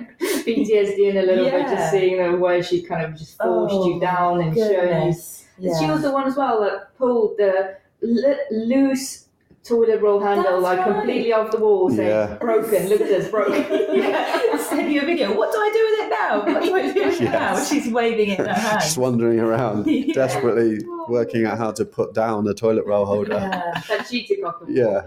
[0.44, 1.74] PTSD in a little bit, Yeah.
[1.74, 4.76] just seeing them where she kind of just forced Oh, you down and showing you.
[4.80, 5.46] Goodness.
[5.56, 9.23] She was the one as well that pulled the li- loose
[9.64, 10.94] toilet roll handle That's like right.
[10.94, 12.34] completely off the wall, saying Yeah.
[12.36, 12.88] broken.
[12.88, 13.64] Look at this, broken.
[13.94, 14.56] yeah.
[14.58, 15.34] Send you a video.
[15.36, 16.44] What do I do with it now?
[16.54, 17.32] What do I do with it now?
[17.54, 17.68] Yes.
[17.70, 18.80] She's waving it in her hand.
[18.82, 20.12] just wandering around, Yeah.
[20.14, 23.32] desperately working out how to put down a toilet roll holder.
[23.34, 23.82] Yeah.
[23.88, 24.74] that she took off the wall.
[24.74, 25.06] Yeah,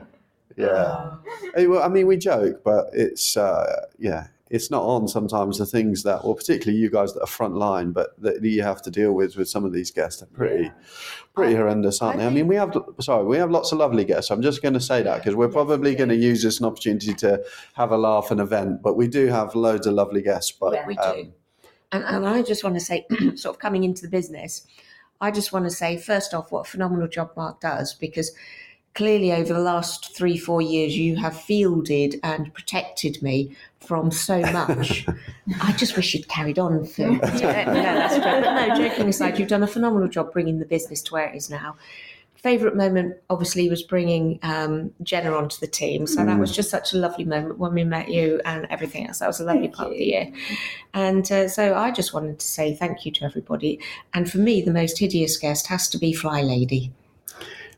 [0.58, 0.66] yeah.
[0.68, 1.20] Oh.
[1.56, 5.66] Eh, well, I mean, we joke, but it's uh, yeah, it's not on sometimes the
[5.66, 8.92] things that, well, particularly you guys that are front line, but that you have to
[8.92, 10.22] deal with with some of these guests.
[10.22, 10.72] They're pretty, Yeah.
[11.38, 12.28] Pretty horrendous, aren't I they?
[12.28, 14.32] I mean, we have sorry, we have lots of lovely guests.
[14.32, 17.14] I'm just going to say that because we're probably going to use this an opportunity
[17.14, 20.52] to have a laugh and event, but we do have loads of lovely guests.
[20.52, 20.88] But Yeah.
[20.88, 21.02] We do.
[21.02, 21.34] um,
[21.92, 24.68] And, and I just want to say, sort of coming into the business,
[25.22, 28.32] I just want to say, first off, what a phenomenal job Mark does because
[28.98, 34.42] clearly over the last three, four years, you have fielded and protected me from so
[34.42, 35.06] much.
[35.62, 37.14] I just wish you'd carried on, Phil.
[37.14, 38.44] no, that's great.
[38.44, 41.36] But no, joking aside, you've done a phenomenal job bringing the business to where it
[41.36, 41.78] is now.
[42.34, 46.08] Favourite moment, obviously, was bringing um, Jenna onto the team.
[46.08, 49.20] So that was just such a lovely moment when we met you and everything else.
[49.20, 50.32] That was a lovely Thank part of the year.
[50.96, 53.80] And uh, so I just wanted to say thank you to everybody.
[54.14, 56.92] And for me, the most hideous guest has to be Fly Lady.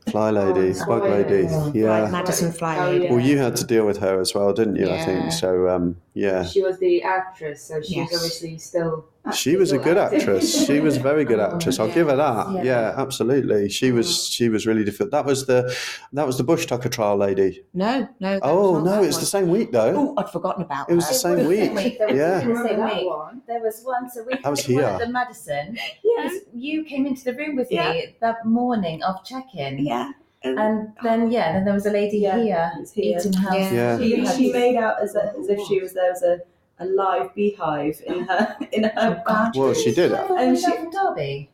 [0.08, 1.78] Fly Lady, Oh, Bug Fly Lady, Lady.
[1.80, 1.86] yeah.
[2.02, 3.04] Right, Madison Fly Oh, Lady.
[3.04, 3.10] yeah.
[3.12, 4.88] Well, you had to deal with her as well, didn't you?
[4.90, 5.68] I think so.
[5.68, 8.14] Um, yeah, She was the actress, so she's Yes.
[8.14, 9.04] obviously still.
[9.34, 10.66] She was a good actress.
[10.66, 11.78] She was a very good actress.
[11.78, 11.94] I'll yeah.
[11.94, 12.52] give her that.
[12.54, 12.62] Yeah.
[12.62, 12.94] Yeah.
[12.96, 13.68] absolutely.
[13.68, 14.26] She was.
[14.28, 15.10] She was really difficult.
[15.10, 15.76] That was the.
[16.12, 17.62] That was the Bush Tucker trial lady.
[17.74, 18.40] No, no.
[18.42, 19.20] Oh no, that it's one.
[19.20, 20.14] the same week though.
[20.16, 21.12] Oh, I'd forgotten about It was her.
[21.12, 21.60] the same week.
[21.60, 21.98] same week.
[21.98, 22.40] There was Yeah.
[22.40, 23.06] in the same week.
[23.06, 23.42] one?
[23.46, 24.92] There was one, so we That was had one here.
[24.92, 25.78] at the Madison.
[26.02, 26.30] Yeah.
[26.54, 27.92] You came into the room with Yeah.
[27.92, 29.78] me that morning of check-in.
[29.84, 30.12] Yeah.
[30.42, 33.18] And then, yeah, then there was a lady Yeah, here here.
[33.18, 33.54] Eton House.
[33.54, 33.72] Yeah.
[33.72, 33.98] Yeah.
[33.98, 36.38] She, had she made out as, a, as if she was there as a,
[36.80, 39.64] a live beehive in her in her Oh, bathroom.
[39.66, 40.12] Well, she did.
[40.12, 41.50] Oh, And she- that from Derby?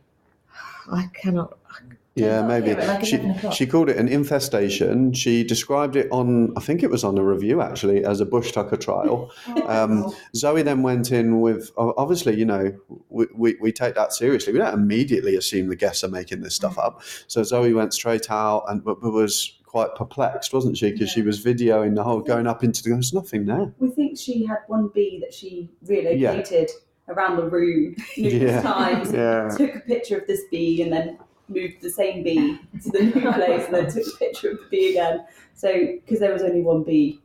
[0.91, 1.59] I cannot.
[2.15, 2.69] Yeah, maybe.
[2.69, 3.21] hear like she
[3.53, 5.12] she called it an infestation.
[5.12, 8.53] She described it on, I think it was on a review actually, as a bush
[8.53, 9.31] tucker trial.
[9.67, 12.75] Um, Zoe then went in with, obviously, you know,
[13.11, 14.55] we, we, we take that seriously.
[14.55, 17.03] We don't immediately assume the guests are making this stuff up.
[17.27, 20.91] So Zoe went straight out and but, but was quite perplexed, wasn't she?
[20.91, 23.71] Because she was videoing the whole going up into the, there's nothing there.
[23.79, 26.71] We think she had one bee that she relocated
[27.09, 28.62] around the room numerous Yeah.
[28.62, 29.12] times.
[29.23, 29.51] Yeah.
[29.55, 33.33] Took a picture of this bee and then moved the same bee to the new
[33.35, 35.27] place and then took a picture of the bee again.
[35.55, 35.71] So
[36.03, 37.21] because there was only one bee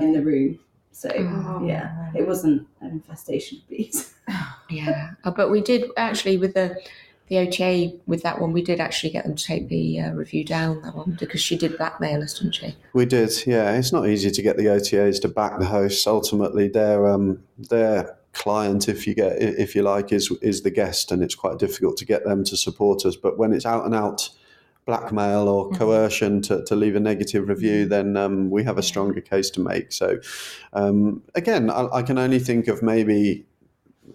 [0.00, 0.58] in the room,
[0.90, 1.64] so Oh.
[1.64, 4.12] yeah, it wasn't an infestation of bees.
[4.70, 6.80] Yeah, Uh, but we did actually with the
[7.28, 8.52] the OTA with that one.
[8.52, 11.56] We did actually get them to take the uh, review down that one because she
[11.56, 12.76] did blackmail us, didn't she?
[12.92, 13.76] We did, yeah.
[13.76, 16.06] It's not easy to get the OTAs to back the hosts.
[16.06, 21.10] Ultimately, their um, their client, if you get if you like, is is the guest,
[21.12, 23.16] and it's quite difficult to get them to support us.
[23.16, 24.28] But when it's out and out
[24.84, 25.76] blackmail or Mhm.
[25.78, 29.60] coercion to, to leave a negative review, then um, we have a stronger case to
[29.60, 29.92] make.
[29.92, 30.18] So,
[30.72, 33.46] um, again, I, I can only think of maybe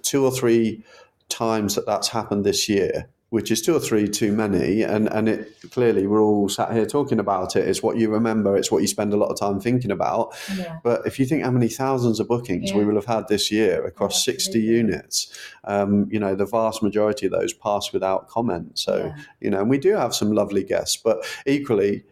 [0.02, 0.84] two or three
[1.30, 4.82] times that that's happened this year, which is two or three too many.
[4.84, 7.68] And, and it clearly we're all sat here talking about it.
[7.68, 10.34] It's what you remember, it's what you spend a lot of time thinking about.
[10.58, 10.80] Yeah.
[10.84, 13.86] But if you think how many thousands of bookings we will have had this year
[13.86, 14.74] across 60 Absolutely.
[14.74, 18.80] units, um, you know, the vast majority of those pass without comment.
[18.80, 19.24] So, Yeah.
[19.42, 22.04] you know, and we do have some lovely guests, but equally,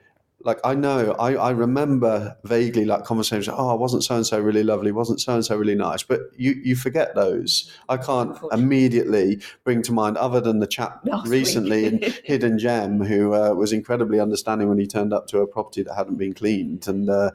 [0.45, 3.49] like I know, I, I remember vaguely like conversations.
[3.57, 4.91] Oh, I wasn't so and so really lovely?
[4.91, 6.03] Wasn't so and so really nice?
[6.03, 7.71] But you you forget those.
[7.89, 12.13] I can't immediately bring to mind, other than the chap Last recently in.
[12.23, 15.95] Hidden Gem, who uh, was incredibly understanding when he turned up to a property that
[15.95, 17.31] hadn't been cleaned, and uh,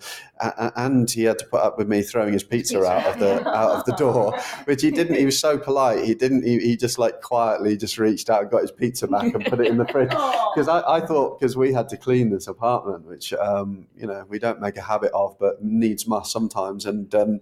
[0.77, 2.91] and he had to put up with me throwing his pizza Pizza.
[2.91, 5.17] out of the out of the door, which he didn't.
[5.17, 6.05] He was so polite.
[6.05, 6.45] He didn't.
[6.45, 9.61] He, he just like quietly just reached out and got his pizza back and put
[9.61, 13.00] it in the fridge because I, I thought because we had to clean this apartment,
[13.05, 16.87] which um, you know we don't make a habit of, but needs must sometimes.
[16.87, 17.41] And um,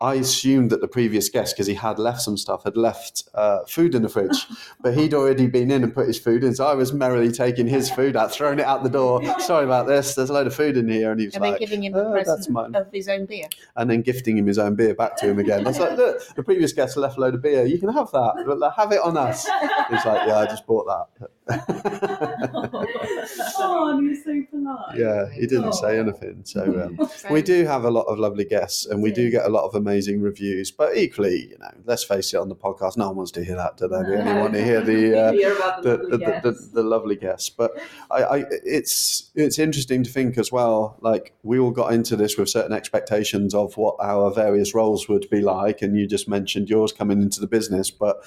[0.00, 3.64] I assumed that the previous guest, because he had left some stuff, had left uh,
[3.64, 4.46] food in the fridge,
[4.80, 6.54] but he'd already been in and put his food in.
[6.54, 9.22] So I was merrily taking his food out, throwing it out the door.
[9.40, 10.14] Sorry about this.
[10.14, 11.94] There's a load of food in here, and he was And then like, giving him
[11.94, 13.46] "Oh, that's present mine." of his own beer.
[13.76, 15.64] and then gifting him his own beer back to him again.
[15.64, 17.64] I was like, look, the previous guest left a load of beer.
[17.64, 18.44] You can have that.
[18.46, 19.46] But like, have it on us.
[19.90, 21.28] He's like, yeah, I just bought that.
[22.54, 24.81] oh, was so polite.
[24.96, 26.00] Yeah, he didn't say Oh.
[26.02, 26.40] anything.
[26.44, 26.62] So
[26.98, 29.64] um, we do have a lot of lovely guests, and we do get a lot
[29.64, 30.70] of amazing reviews.
[30.70, 33.56] But equally, you know, let's face it, on the podcast, no one wants to hear
[33.56, 34.02] that, do they?
[34.02, 35.18] They only want to hear the.
[35.18, 37.50] Uh, the, the, lovely the, the, the lovely guests.
[37.50, 37.72] But
[38.10, 40.96] I, I, it's it's interesting to think as well.
[41.00, 45.28] Like we all got into this with certain expectations of what our various roles would
[45.30, 47.90] be like, and you just mentioned yours coming into the business.
[47.90, 48.24] But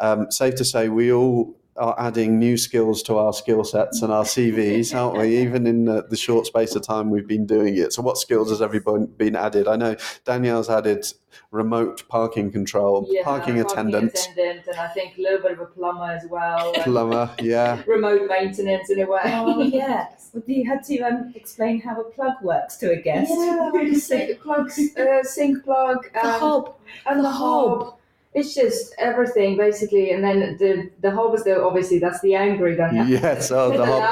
[0.00, 4.12] um, safe to say, we all are adding new skills to our skill sets and
[4.12, 5.36] our CVs, aren't we?
[5.38, 7.92] Even in the, the short space of time we've been doing it.
[7.92, 9.68] So, what skills has everyone been added?
[9.68, 11.06] I know Danielle's added
[11.50, 15.66] remote parking control, Yeah, parking attendant, attendant, and I think a little bit of a
[15.66, 16.72] plumber as well.
[16.74, 17.82] plumber, yeah.
[17.86, 19.20] remote maintenance in a way.
[19.24, 20.30] Oh yes.
[20.32, 23.30] Well, you had to um, explain how a plug works to a guest.
[23.34, 26.74] Yeah, like a sink, plugs, uh, sink plug, The um, hob.
[27.06, 27.82] and the, the hob.
[27.82, 27.98] hob.
[28.38, 32.74] It's just everything basically, and then the the hob is the obviously that's the angry
[32.76, 33.08] then.
[33.08, 34.02] Yes, oh, the hob.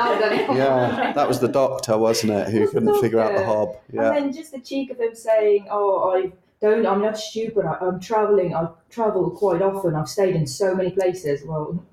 [0.57, 3.77] Yeah, that was the doctor, wasn't it, who couldn't figure out the hob?
[3.93, 6.33] And then just the cheek of him saying, "Oh, I
[6.63, 6.87] don't.
[6.87, 7.67] I'm not stupid.
[7.67, 8.55] I, I'm traveling.
[8.55, 9.95] I travel quite often.
[9.95, 11.85] I've stayed in so many places." Well,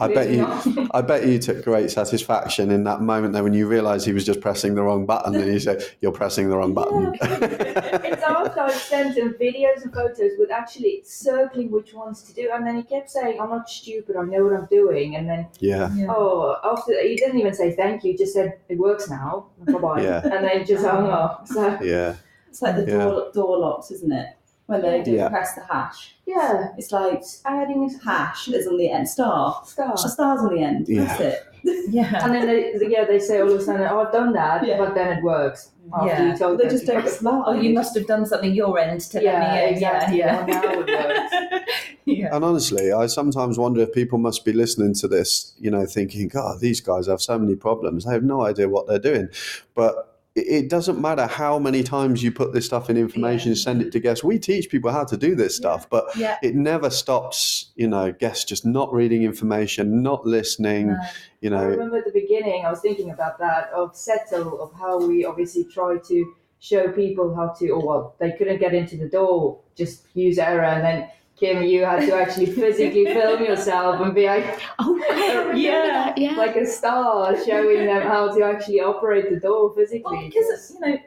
[0.00, 0.44] I bet you.
[0.44, 0.88] on.
[0.92, 4.24] I bet you took great satisfaction in that moment there when you realised he was
[4.24, 8.60] just pressing the wrong button, and you said, "You're pressing the wrong button." it's after
[8.60, 12.76] I sent him videos and photos with actually circling which ones to do, and then
[12.76, 14.16] he kept saying, "I'm not stupid.
[14.16, 18.04] I know what I'm doing." And then, yeah, oh, after he didn't even say thank
[18.04, 18.12] you.
[18.12, 19.46] He just said, "It works now.
[19.66, 20.20] Bye bye." Yeah.
[20.24, 21.46] And then just hung up.
[21.48, 22.14] So yeah,
[22.48, 23.04] It's like the Yeah.
[23.04, 24.28] door, door locks, isn't it?
[24.66, 25.28] When they do Yeah.
[25.28, 26.16] press the hash.
[26.26, 29.60] yeah, It's like adding a hash is on the end, star.
[29.66, 29.92] star.
[29.92, 30.88] A star's on the end.
[30.88, 31.04] Yeah.
[31.04, 31.42] That's it.
[31.90, 32.22] Yeah.
[32.24, 34.76] And then they, yeah, they say all of a sudden, "Oh, I've done that," Yeah.
[34.78, 35.70] but then it works.
[35.94, 36.32] After Yeah.
[36.32, 37.10] you told They them just don't try.
[37.10, 37.42] slide.
[37.46, 39.74] Oh, you must have done something your end to Yeah, let me in.
[39.74, 40.18] exactly.
[40.18, 41.64] Yeah, Well, yeah.
[42.04, 42.34] yeah.
[42.36, 46.28] And honestly, I sometimes wonder if people must be listening to this, you know, thinking,
[46.28, 48.04] God, these guys have so many problems.
[48.04, 49.28] They have no idea what they're doing.
[49.74, 53.56] But it- doesn't matter how many times you put this stuff in information, Yeah.
[53.62, 54.24] send it to guests.
[54.24, 56.36] We teach people how to do this stuff, but Yeah.
[56.42, 60.96] it never stops, you know, guests just not reading information, not listening, No.
[61.40, 61.68] you I know.
[61.68, 65.64] remember at the beginning, I was thinking about that of Settle of how we obviously
[65.64, 70.06] try to show people how to, or well, they couldn't get into the door, just
[70.14, 74.60] use error, and then Kim, you had to actually physically film yourself and be like,
[74.78, 76.12] Oh, Yeah.
[76.16, 76.36] yeah.
[76.36, 80.02] like a star, showing them how to actually operate the door physically.
[80.04, 80.98] Well, because you know,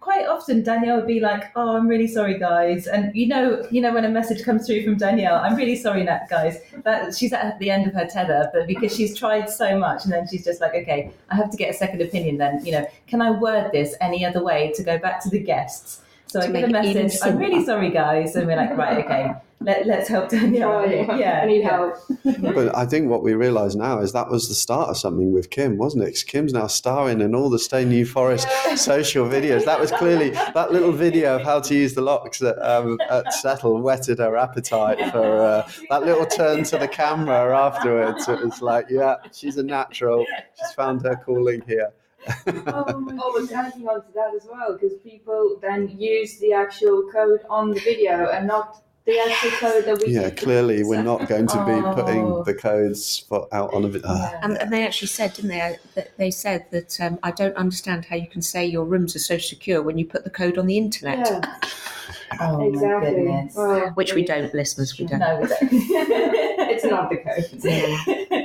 [0.00, 3.80] quite often Danielle would be like, "Oh, I'm really sorry, guys," and you know, you
[3.80, 7.32] know, when a message comes through from Danielle, "I'm really sorry, Nat, guys," that she's
[7.32, 10.44] at the end of her tether, but because she's tried so much, and then she's
[10.44, 13.30] just like, "Okay, I have to get a second opinion." Then, you know, can I
[13.30, 16.02] word this any other way to go back to the guests?
[16.34, 17.20] So To I get a make it even message.
[17.22, 21.42] I'm really sorry, guys, and we're like, "Right, okay, let, let's help Danielle." Try, Yeah,
[21.44, 21.94] I need help.
[22.40, 25.50] But I think what we realise now is that was the start of something with
[25.50, 26.10] Kim, wasn't it?
[26.10, 29.64] 'Cause Kim's now starring in all the Stay New Forest social videos.
[29.64, 33.32] That was clearly that little video of how to use the locks at, um, at
[33.32, 38.28] Settle whetted her appetite for uh, that little turn to the camera afterwards.
[38.28, 40.26] It was like, yeah, she's a natural.
[40.58, 41.92] She's found her calling here.
[42.26, 47.70] Oh, but on to that as well, because people then use the actual code on
[47.70, 51.64] the video and not the actual code that we Yeah, clearly we're not going to
[51.66, 51.94] be Oh.
[51.94, 54.08] putting the codes for, out on a video.
[54.14, 54.40] Yeah.
[54.42, 55.76] And, and they actually said, didn't they?
[55.94, 59.18] That they said that um, I don't understand how you can say your rooms are
[59.20, 61.18] so secure when you put the code on the internet.
[61.18, 61.54] Yeah,
[62.40, 63.10] Oh my exactly.
[63.10, 63.54] goodness.
[63.54, 64.98] Well, Which we don't, listeners.
[64.98, 65.20] We don't.
[65.20, 65.58] No, we don't.
[65.70, 68.43] it's not the code.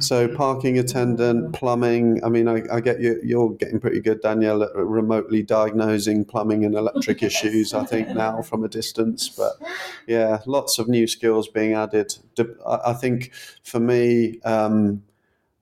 [0.00, 2.22] So parking attendant, plumbing.
[2.24, 3.20] I mean, I, I get you.
[3.24, 7.74] You're getting pretty good, Danielle, at remotely diagnosing plumbing and electric issues.
[7.74, 9.52] I think now from a distance, but
[10.06, 12.16] yeah, lots of new skills being added.
[12.66, 13.32] I I think
[13.62, 15.02] for me, um,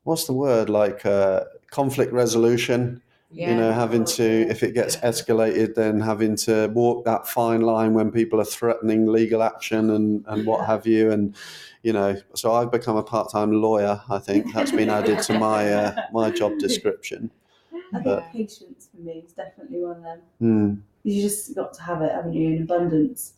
[0.05, 3.01] what's the word like uh, conflict resolution?
[3.35, 3.51] Yeah.
[3.51, 7.95] You know, having to, if it gets escalated, then having to walk that fine line
[7.95, 11.11] when people are threatening legal action and, and what have you.
[11.11, 11.35] And,
[11.83, 14.53] you know, so I've become a part time lawyer, I think.
[14.53, 17.31] That's been added to my uh, my job description.
[17.73, 20.21] I think But- patience for me is definitely one of them.
[20.38, 20.75] Hmm.
[21.03, 23.33] You just got to have it, haven't you, in abundance.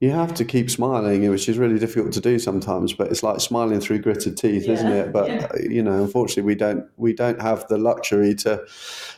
[0.00, 2.94] You have to keep smiling, which is really difficult to do sometimes.
[2.94, 5.12] But it's like smiling through gritted teeth, isn't it?
[5.12, 5.46] But Yeah.
[5.52, 8.64] uh, you know, unfortunately, we don't we don't have the luxury to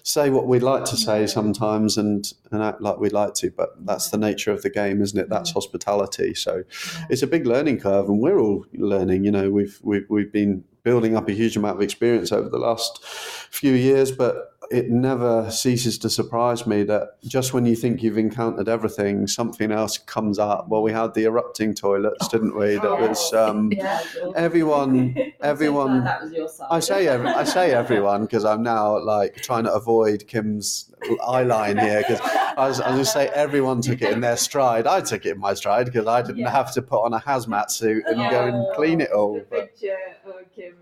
[0.02, 3.52] say what we'd like to say sometimes and and act like we'd like to.
[3.52, 5.28] But that's the nature of the game, isn't it?
[5.28, 6.34] That's hospitality.
[6.34, 6.64] So
[7.08, 9.24] it's a big learning curve, and we're all learning.
[9.24, 12.58] You know, we've we've we've been building up a huge amount of experience over the
[12.58, 18.02] last few years, but it never ceases to surprise me that just when you think
[18.02, 20.68] you've encountered everything, something else comes up.
[20.68, 22.74] Well, we had the erupting toilets, didn't we?
[22.76, 24.02] That was um, Yeah.
[24.36, 25.16] everyone.
[25.42, 26.04] Everyone.
[26.04, 26.68] that was your side.
[26.70, 30.88] I say every, I say everyone because I'm now like trying to avoid Kim's
[31.26, 32.20] eye line here because
[32.56, 34.86] I was, I was going to say everyone took it in their stride.
[34.86, 36.50] I took it in my stride because I didn't Yeah.
[36.50, 39.34] have to put on a hazmat suit and go and clean it all.
[39.34, 39.96] The picture
[40.26, 40.74] of Kim,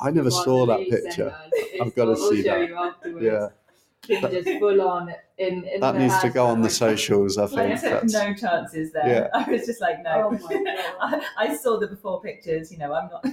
[0.00, 1.30] I never saw that picture.
[1.30, 2.68] us, I've gotta see that.
[3.20, 3.48] Yeah,
[4.02, 7.36] Kim just full on in, in that needs to go on the socials.
[7.36, 9.06] I I think took that's no chances there.
[9.06, 9.28] Yeah.
[9.46, 10.30] I was just like, no.
[10.30, 10.38] Oh my
[11.10, 11.22] God.
[11.38, 12.72] I, I saw the before pictures.
[12.72, 13.20] You know, I'm not.
[13.24, 13.28] Oh,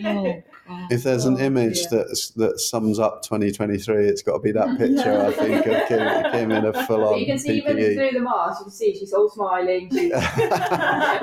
[0.00, 0.44] mm, God.
[0.70, 1.86] Mm, if there's an Oh, image yeah.
[1.90, 5.20] that's, that sums up 2023, it's got to be that picture.
[5.20, 8.20] I think of Kim, Kim in a full on you can see even through the
[8.20, 9.90] mask, you can see she's all smiling.
[9.90, 10.12] She's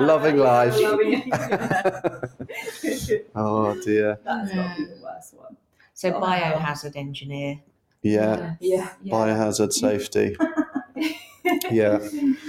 [0.00, 0.74] Loving life.
[0.78, 1.30] Loving
[3.34, 4.18] oh dear.
[4.24, 5.56] That's got to be the worst one.
[5.94, 7.60] So Oh, biohazard engineer,
[8.02, 8.56] Yeah.
[8.60, 8.90] yeah.
[9.06, 10.36] Biohazard safety.
[11.70, 11.98] yeah.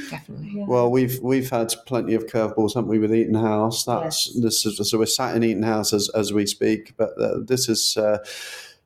[0.10, 0.64] definitely.
[0.68, 3.84] Well, we've we've had plenty of curveballs, haven't we, with Eton House?
[3.86, 4.44] That's Yes.
[4.44, 7.68] this is so we're sat in Eton House as as we speak, but uh, this
[7.68, 8.18] has uh,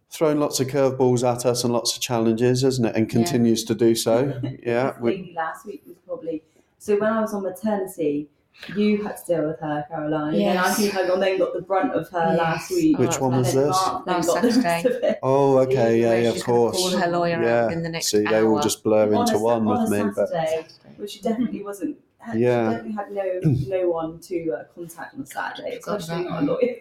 [0.10, 2.96] thrown lots of curveballs at us and lots of challenges, isn't it?
[2.96, 4.40] And continues to do so.
[4.64, 4.92] Yeah.
[4.92, 6.44] This We, lady last week was probably
[6.78, 8.28] so when I was on maternity,
[8.76, 11.54] you had to deal with her, Caroline, and then I think I got, then got
[11.54, 12.38] the brunt of her Yes.
[12.38, 12.98] last week.
[13.00, 13.68] Which one and was this?
[13.68, 15.20] Last got Saturday.
[15.24, 16.78] oh, okay, yeah, Where yeah, of course.
[16.78, 17.66] Call her lawyer yeah.
[17.66, 18.50] out in the next See, they hour.
[18.58, 21.22] all just blur on into a, one on with a me, but Saturday, which she
[21.22, 21.98] definitely wasn't.
[22.22, 22.70] Had, Yeah.
[22.70, 26.46] She definitely had no no one to uh, contact on a Saturday, especially not a
[26.46, 26.76] lawyer.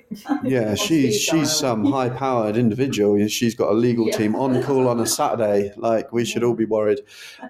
[0.45, 3.27] Yeah, On she's she's some high powered individual.
[3.29, 4.17] She's got a legal Yeah.
[4.17, 5.73] team on call on a Saturday.
[5.77, 7.01] Like we should all be worried.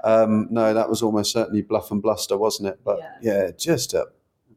[0.04, 2.80] Um, no, that was almost certainly bluff and bluster, wasn't it?
[2.84, 4.06] But yeah, just a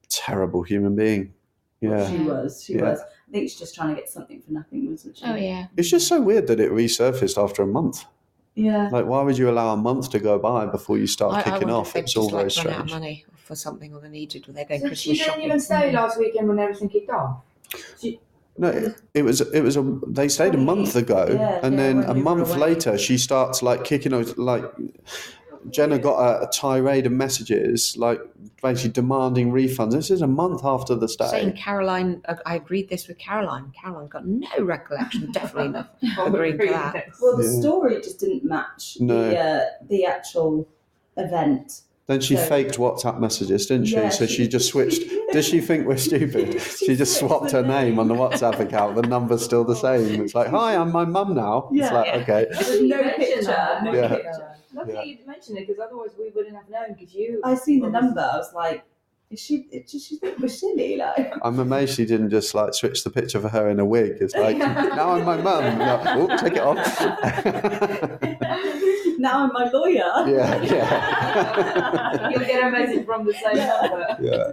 [0.09, 1.33] terrible human being.
[1.81, 2.63] Yeah, She was.
[2.63, 2.91] She Yeah.
[2.91, 2.99] was.
[3.01, 5.25] I think she's just trying to get something for nothing, wasn't she?
[5.25, 5.65] Oh yeah.
[5.75, 8.05] it's just so weird that it resurfaced after a month.
[8.55, 8.89] Yeah.
[8.91, 11.43] Like, why would you allow a month to go by before you start I, I
[11.43, 11.87] kicking wonder off?
[11.87, 13.01] if they've It's all just very like run out of strange.
[13.01, 15.43] money for something or they needed, or they're going So Christmas she didn't shopping.
[15.45, 17.37] even stay last weekend when everything kicked off.
[18.55, 21.81] No, it- it was it was a they stayed a month ago, Yeah, and yeah,
[21.81, 24.63] then a month later she starts like kicking out like
[25.69, 28.19] Jenna got a, a tirade of messages like
[28.61, 29.91] basically demanding refunds.
[29.91, 31.27] This is a month after the stay.
[31.29, 31.53] Saying.
[31.53, 33.71] Caroline, uh, I agreed this with Caroline.
[33.79, 35.95] Caroline got no recollection, definitely not
[36.27, 37.05] agreeing to that.
[37.21, 37.59] Well, the Yeah.
[37.59, 39.29] story just didn't match No.
[39.29, 40.67] the uh, the actual
[41.17, 41.81] event.
[42.05, 43.95] Then she So- faked WhatsApp messages, didn't she?
[43.95, 45.03] Yeah, so she, she- just switched.
[45.31, 46.61] Does she think we're stupid?
[46.83, 48.13] She just swapped her name on the.
[48.13, 48.95] WhatsApp account.
[48.95, 50.21] The number's still the same.
[50.21, 51.69] It's like, hi, I'm my mum now.
[51.71, 52.15] It's like, Yeah.
[52.17, 52.45] okay.
[52.51, 54.07] There's no picture, no Yeah.
[54.09, 54.52] picture.
[54.73, 55.03] Luckily Yeah.
[55.03, 57.41] you mentioned it because otherwise we wouldn't have known because you.
[57.43, 58.21] I seen the number.
[58.21, 58.83] I was like,
[59.29, 59.67] is she?
[59.71, 60.97] Is she, she think we're silly?
[60.97, 64.17] Like, I'm amazed she didn't just like switch the picture for her in a wig.
[64.21, 65.79] It's like, now I'm my mum.
[65.79, 66.77] Like, oh, take it off.
[69.19, 70.27] now I'm my lawyer.
[70.27, 72.29] yeah, yeah.
[72.29, 74.17] You'll get a message from the same number.
[74.21, 74.51] yeah.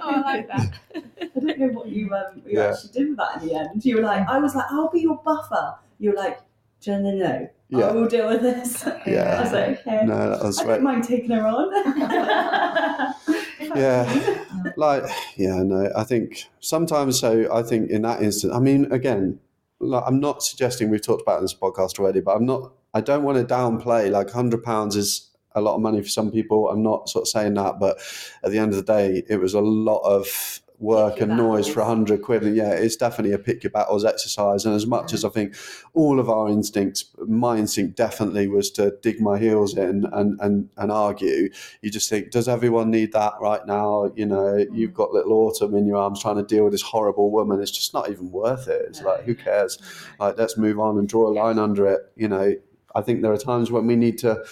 [0.00, 0.78] Oh, I like that.
[0.94, 1.00] I
[1.38, 2.70] don't know what you um you Yeah.
[2.72, 3.84] actually did with that in the end.
[3.84, 5.76] You were like, I was like, I'll be your buffer.
[5.98, 6.40] You were like,
[6.80, 7.88] Jenna, no, I Yeah.
[7.88, 8.86] Oh, will deal with this.
[8.86, 9.42] I Yeah.
[9.42, 10.04] was like, okay.
[10.06, 10.74] No, that was I right.
[10.74, 13.14] don't mind taking her on.
[13.74, 14.44] Yeah.
[14.76, 15.02] Like,
[15.36, 17.52] yeah, no, I think sometimes so.
[17.52, 19.38] I think in that instance, I mean, again,
[19.80, 23.22] like, I'm not suggesting we've talked about this podcast already, but I'm not, I don't
[23.22, 26.70] want to downplay like £100 is a lot of money for some people.
[26.70, 27.98] I'm not sort of saying that, but
[28.42, 31.80] at the end of the day, it was a lot of work and noise for
[31.80, 32.42] a hundred quid.
[32.42, 34.64] And yeah, it's definitely a pick your battles exercise.
[34.64, 35.54] And as much as I think
[35.94, 40.68] all of our instincts, my instinct definitely was to dig my heels in and, and,
[40.76, 41.48] and argue.
[41.80, 44.12] You just think, does everyone need that right now?
[44.14, 47.30] You know, you've got little Autumn in your arms trying to deal with this horrible
[47.30, 47.60] woman.
[47.60, 48.84] It's just not even worth it.
[48.88, 49.78] It's like, who cares?
[50.18, 52.00] Like, let's move on and draw a line under it.
[52.16, 52.54] You know,
[52.94, 54.44] I think there are times when we need to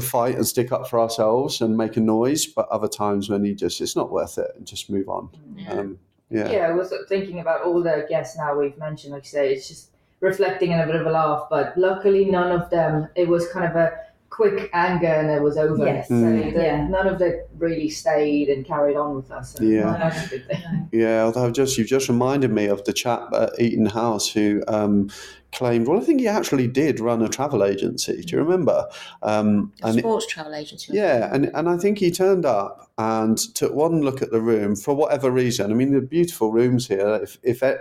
[0.00, 3.44] to fight and stick up for ourselves and make a noise, but other times when
[3.44, 5.28] you just it's not worth it and just move on.
[5.68, 5.98] Um,
[6.30, 6.50] yeah.
[6.50, 9.12] Yeah, I was thinking about all the guests now we've mentioned.
[9.12, 11.46] Like you say, it's just reflecting and a bit of a laugh.
[11.50, 13.08] But luckily, none of them.
[13.16, 13.98] It was kind of a
[14.38, 15.84] quick anger and it was over.
[15.84, 16.06] Yes.
[16.08, 16.54] So Mm.
[16.54, 16.86] the- Yeah.
[16.86, 19.54] none of them really stayed and carried on with us.
[19.54, 20.12] So Yeah.
[20.30, 20.44] good.
[20.92, 24.62] Yeah, although I've just you've just reminded me of the chap at Eton House who
[24.68, 25.10] um,
[25.50, 25.88] claimed.
[25.88, 28.22] Well, I think he actually did run a travel agency.
[28.22, 28.86] Do you remember?
[29.24, 30.92] Um, A and sports travel agency.
[30.94, 34.76] yeah, and and I think he turned up and took one look at the room
[34.76, 35.70] for whatever reason.
[35.72, 37.18] I mean, the beautiful rooms here.
[37.22, 37.78] If if it,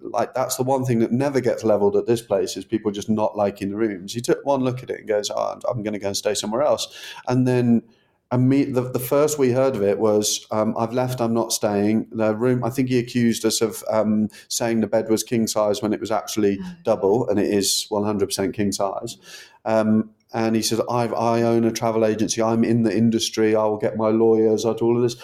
[0.00, 3.08] like that's the one thing that never gets leveled at this place is people just
[3.08, 4.14] not liking the rooms.
[4.14, 6.16] He took one look at it and goes, "Oh, I'm, I'm going to go and
[6.16, 6.88] stay somewhere else,"
[7.26, 7.82] and then.
[8.30, 11.50] And me, the, the first we heard of it was, um, I've left, I'm not
[11.50, 12.08] staying.
[12.12, 15.80] The room, I think he accused us of um, saying the bed was king size
[15.80, 19.16] when it was actually double, and it is 100% king size.
[19.64, 22.42] Um, and he says, I, I own a travel agency.
[22.42, 23.56] I'm in the industry.
[23.56, 24.64] I will get my lawyers.
[24.66, 25.16] I'll do all of this.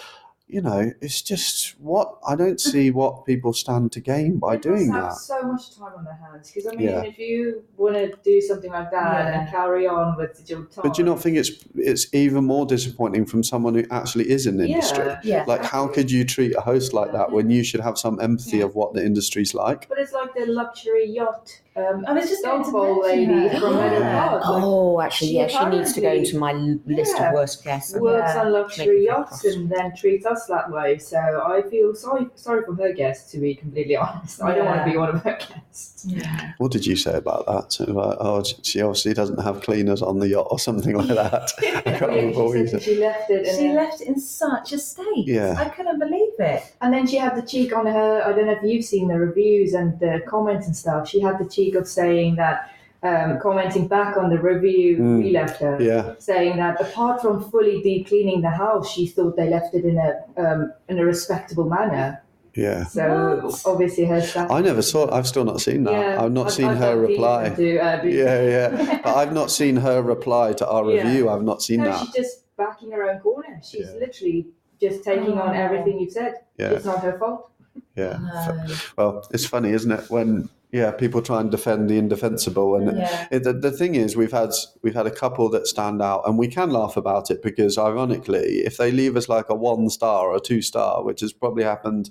[0.47, 4.61] You know, it's just what I don't see what people stand to gain by They
[4.61, 5.13] doing that.
[5.15, 7.01] so much time on their hands because I mean, Yeah.
[7.01, 10.93] if you want to do something like that and carry on with your time, But
[10.93, 14.57] do you not think it's it's even more disappointing from someone who actually is in
[14.57, 15.05] the industry?
[15.05, 15.19] Yeah.
[15.23, 15.43] Yeah.
[15.47, 18.61] Like, how could you treat a host like that when you should have some empathy
[18.61, 19.89] of what the industry's like?
[19.89, 21.59] But it's like the luxury yacht.
[21.77, 23.59] Um, I was just going to Stoneball mention lady her.
[23.59, 24.27] from Meadow Yeah.
[24.29, 24.45] Park.
[24.45, 27.27] Like, Oh, actually, She yeah, she needs to go into my list Yeah.
[27.29, 27.93] of worst guests.
[27.97, 28.41] works Yeah.
[28.43, 30.97] on luxury yachts and then treats us that way.
[30.99, 34.41] So I feel sorry sorry for her guests to be completely honest.
[34.41, 36.05] I don't want to be one of her guests.
[36.07, 36.53] Yeah.
[36.59, 37.73] What did you say about that?
[37.73, 41.51] So, like, oh, she obviously doesn't have cleaners on the yacht or something like that.
[41.85, 42.81] I can't remember she, you said said.
[42.83, 45.25] she left it She then, left it in such a state.
[45.25, 45.55] Yeah.
[45.57, 46.63] I couldn't believe it.
[46.81, 49.19] and then she had the cheek on her I don't know if you've seen the
[49.19, 51.09] reviews and the comments and stuff.
[51.09, 52.69] She had the cheek of saying that
[53.01, 55.23] um, commenting back on the review Mm.
[55.23, 55.77] we left her.
[55.81, 59.85] Yeah, saying that apart from fully deep cleaning the house, she thought they left it
[59.85, 62.21] in a um, in a respectable manner.
[62.55, 62.85] yeah.
[62.85, 63.61] So What?
[63.65, 64.49] obviously her staff.
[64.49, 65.11] I never saw.
[65.11, 65.91] I've still not seen that.
[65.93, 67.49] Yeah, I've not I- seen I her reply.
[67.49, 68.99] To, uh, be- Yeah, yeah.
[69.03, 71.03] But I've not seen her reply to our Yeah.
[71.03, 71.29] review.
[71.29, 71.99] I've not seen no, that.
[72.05, 73.59] she's just backing her own corner.
[73.61, 73.99] She's Yeah.
[73.99, 74.47] literally
[74.81, 75.63] just taking on Oh.
[75.65, 76.33] everything you've said.
[76.57, 77.49] Yeah, It's not her fault.
[77.95, 78.17] yeah.
[78.21, 78.75] No.
[78.97, 80.05] Well, it's funny, isn't it?
[80.09, 83.27] When yeah, people try and defend the indefensible, and Yeah.
[83.31, 84.51] it, the, the thing is, we've had
[84.83, 88.59] we've had a couple that stand out, and we can laugh about it because, ironically,
[88.69, 91.63] if they leave us like a one star or a two star, which has probably
[91.63, 92.09] happened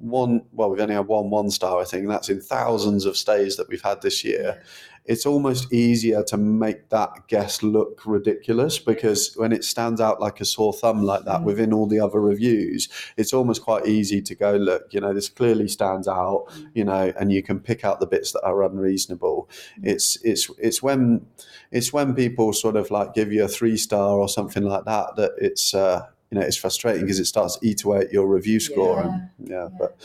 [0.00, 3.16] one well we've only had one one star i think and that's in thousands of
[3.16, 4.62] stays that we've had this year.
[5.04, 10.38] It's almost easier to make that guest look ridiculous because when it stands out like
[10.38, 11.44] a sore thumb like that Mm.
[11.44, 15.30] within all the other reviews it's almost quite easy to go look you know this
[15.30, 16.44] clearly stands out
[16.74, 19.48] you know and you can pick out the bits that are unreasonable.
[19.82, 21.24] It's it's it's when
[21.70, 25.16] it's when people sort of like give you a three star or something like that
[25.16, 28.26] that it's uh you know it's frustrating because it starts to eat away at your
[28.26, 29.96] review score and yeah, but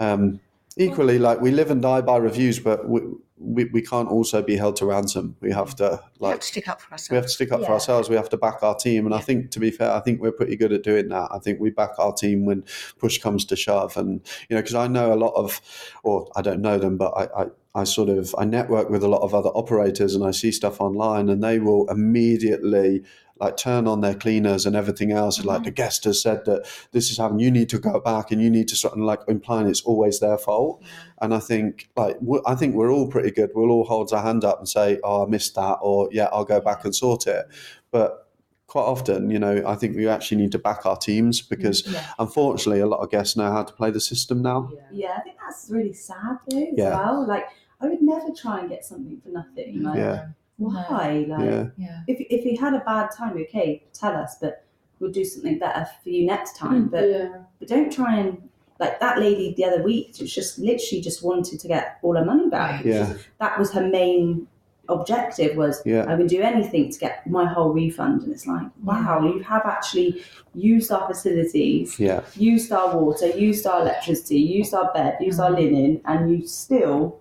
[0.00, 0.40] um,
[0.76, 3.00] equally, like we live and die by reviews, but we,
[3.38, 5.36] we, we can't also be held to ransom.
[5.40, 7.10] We have to We have like to stick up for ourselves.
[7.10, 8.08] we have to stick up for ourselves.
[8.08, 10.32] We have to back our team, and I think to be fair, I think we're
[10.32, 11.28] pretty good at doing that.
[11.32, 12.64] I think we back our team when
[12.98, 15.60] push comes to shove, and you know, because I know a lot of,
[16.02, 17.42] or I don't know them, but I.
[17.42, 17.46] I
[17.76, 20.80] I sort of I network with a lot of other operators and I see stuff
[20.80, 23.02] online and they will immediately
[23.38, 25.44] like turn on their cleaners and everything else.
[25.44, 25.74] Like the mm-hmm.
[25.74, 27.40] guest has said that this is happening.
[27.40, 30.20] You need to go back and you need to sort of like implying it's always
[30.20, 30.82] their fault.
[31.20, 32.16] And I think like
[32.46, 33.50] I think we're all pretty good.
[33.54, 36.44] We'll all hold our hand up and say, "Oh, I missed that," or "Yeah, I'll
[36.44, 37.46] go back and sort it."
[37.90, 38.26] But
[38.66, 41.92] quite often, you know, I think we actually need to back our teams because mm,
[41.94, 42.06] Yeah.
[42.18, 44.70] unfortunately, a lot of guests know how to play the system now.
[44.90, 46.90] Yeah, I think that's really sad though as Yeah.
[46.90, 47.26] well.
[47.26, 47.46] Like
[47.80, 49.82] I would never try and get something for nothing.
[49.82, 50.26] Like Yeah.
[50.58, 51.26] Why?
[51.28, 52.00] Like Yeah, yeah.
[52.06, 54.64] if if we had a bad time, okay, tell us, but
[54.98, 56.88] we'll do something better for you next time.
[56.88, 57.38] Mm, but yeah.
[57.58, 58.48] but don't try and
[58.78, 62.24] like that lady the other week was just literally just wanted to get all her
[62.24, 62.84] money back.
[62.84, 63.12] Yeah.
[63.12, 64.48] just- that was her main
[64.88, 68.22] objective was yeah, I would do anything to get my whole refund.
[68.22, 70.22] And it's like, wow, you have actually
[70.54, 75.50] used our facilities, yeah, used our water, used our electricity, used our bed, used our
[75.50, 75.74] mm-hmm.
[75.74, 77.20] linen, and you still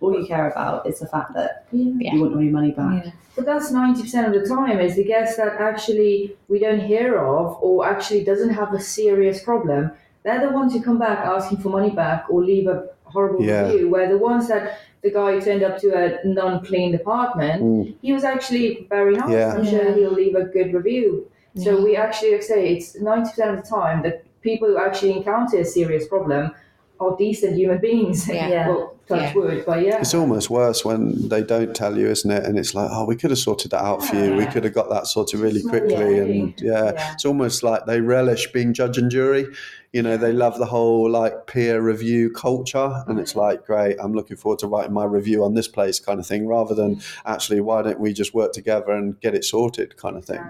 [0.00, 2.14] all you care about is the fact that Yeah.
[2.14, 3.04] you want all your money back.
[3.04, 3.10] Yeah.
[3.36, 7.18] But that's ninety percent of the time is the guest that actually we don't hear
[7.18, 9.90] of or actually doesn't have a serious problem.
[10.22, 13.66] They're the ones who come back asking for money back or leave a horrible Yeah.
[13.70, 13.88] review.
[13.90, 17.94] Where the ones that the guy turned up to a non-clean apartment, Mm.
[18.02, 19.30] he was actually very nice.
[19.30, 19.54] Yeah.
[19.54, 21.26] I'm sure he'll leave a good review.
[21.56, 21.84] So Yeah.
[21.84, 25.12] we actually like I say it's ninety percent of the time that people who actually
[25.16, 26.52] encounter a serious problem
[27.00, 28.28] are decent human beings.
[28.28, 28.68] Yeah.
[28.68, 29.34] well, touch Yeah.
[29.34, 30.00] wood, but yeah.
[30.00, 32.44] It's almost worse when they don't tell you, isn't it?
[32.44, 34.34] And it's like, oh, we could have sorted that out for you.
[34.34, 35.96] We could have got that sorted really quickly.
[35.96, 36.40] thing.
[36.42, 37.12] And yeah, Yeah.
[37.14, 39.46] it's almost like they relish being judge and jury.
[39.92, 43.40] You know, they love the whole like peer review culture, and it's mm-hmm.
[43.40, 46.46] like, great, I'm looking forward to writing my review on this place, kind of thing,
[46.46, 47.28] rather than mm-hmm.
[47.28, 50.48] actually, why don't we just work together and get it sorted, kind of thing.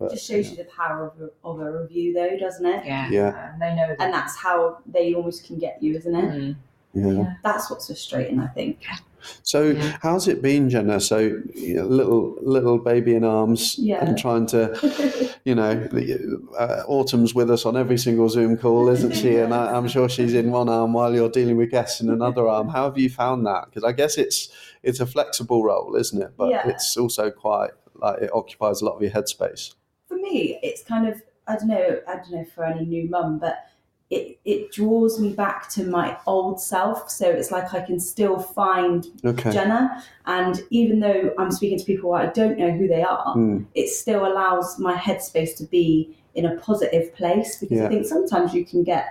[0.00, 2.86] It But just shows you the power of a, of a review, though, doesn't it?
[2.86, 3.10] Yeah.
[3.10, 4.00] yeah, And they know that.
[4.00, 6.24] And that's how they almost can get you, isn't it?
[6.24, 6.56] Mm.
[6.94, 7.34] yeah.
[7.44, 8.78] That's what's frustrating, I think.
[9.42, 9.98] So, Yeah.
[10.00, 10.98] how's it been, Jenna?
[11.00, 11.18] So,
[11.54, 14.02] you know, little little baby in arms, Yeah.
[14.02, 18.88] and trying to, you know, the- uh, Autumn's with us on every single Zoom call,
[18.88, 19.36] isn't she?
[19.36, 22.48] And I, I'm sure she's in one arm while you're dealing with guests in another
[22.48, 22.68] arm.
[22.68, 23.66] How have you found that?
[23.66, 24.48] Because I guess it's
[24.82, 26.32] it's a flexible role, isn't it?
[26.38, 26.66] But Yeah.
[26.70, 29.74] it's also quite like it occupies a lot of your headspace.
[30.32, 33.66] It's kind of I don't know, I don't know for any new mum, but
[34.10, 37.10] it it draws me back to my old self.
[37.10, 39.52] So it's like I can still find Okay.
[39.52, 43.66] Jenna, and even though I'm speaking to people I don't know who they are, Mm,
[43.74, 47.86] it still allows my headspace to be in a positive place because Yeah.
[47.86, 49.06] I think sometimes you can get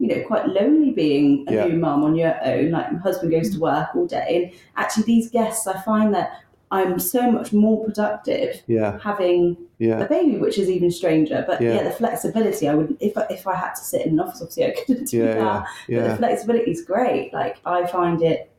[0.00, 1.66] you know quite lonely being a Yeah.
[1.66, 5.04] new mum on your own like my husband goes to work all day and actually
[5.04, 6.32] these guests I find that
[6.74, 11.60] I'm so much more productive yeah, having yeah, a baby which is even stranger but
[11.60, 11.74] Yeah.
[11.74, 14.66] yeah, the flexibility I would if if I had to sit in an office obviously
[14.66, 17.32] I couldn't do that yeah, but the flexibility is great.
[17.32, 18.50] Like I find it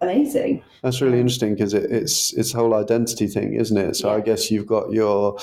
[0.00, 0.62] amazing.
[0.82, 3.96] That's really interesting because it, it's it's a whole identity thing, isn't it?
[3.96, 5.38] So I guess you've got your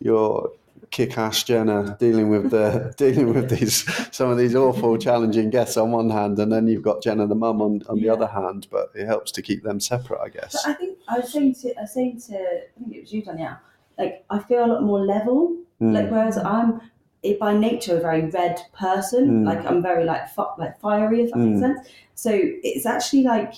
[0.00, 0.52] your
[0.90, 3.84] kick-ass Jenna dealing with the dealing with these
[4.14, 7.34] some of these awful challenging guests on one hand, and then you've got Jenna the
[7.34, 8.66] mum on, on the other hand.
[8.70, 10.52] But it helps to keep them separate, I guess.
[10.64, 13.12] But I think I was saying to I was saying to I think it was
[13.12, 13.58] you Danielle
[13.98, 15.92] like I feel a lot more level Mm.
[15.92, 16.80] Like whereas I'm
[17.22, 19.44] it, by nature a very red person.
[19.44, 19.46] Mm.
[19.46, 21.48] Like I'm very like fi- like fiery if that Mm.
[21.48, 21.88] makes sense.
[22.14, 23.52] So it's actually like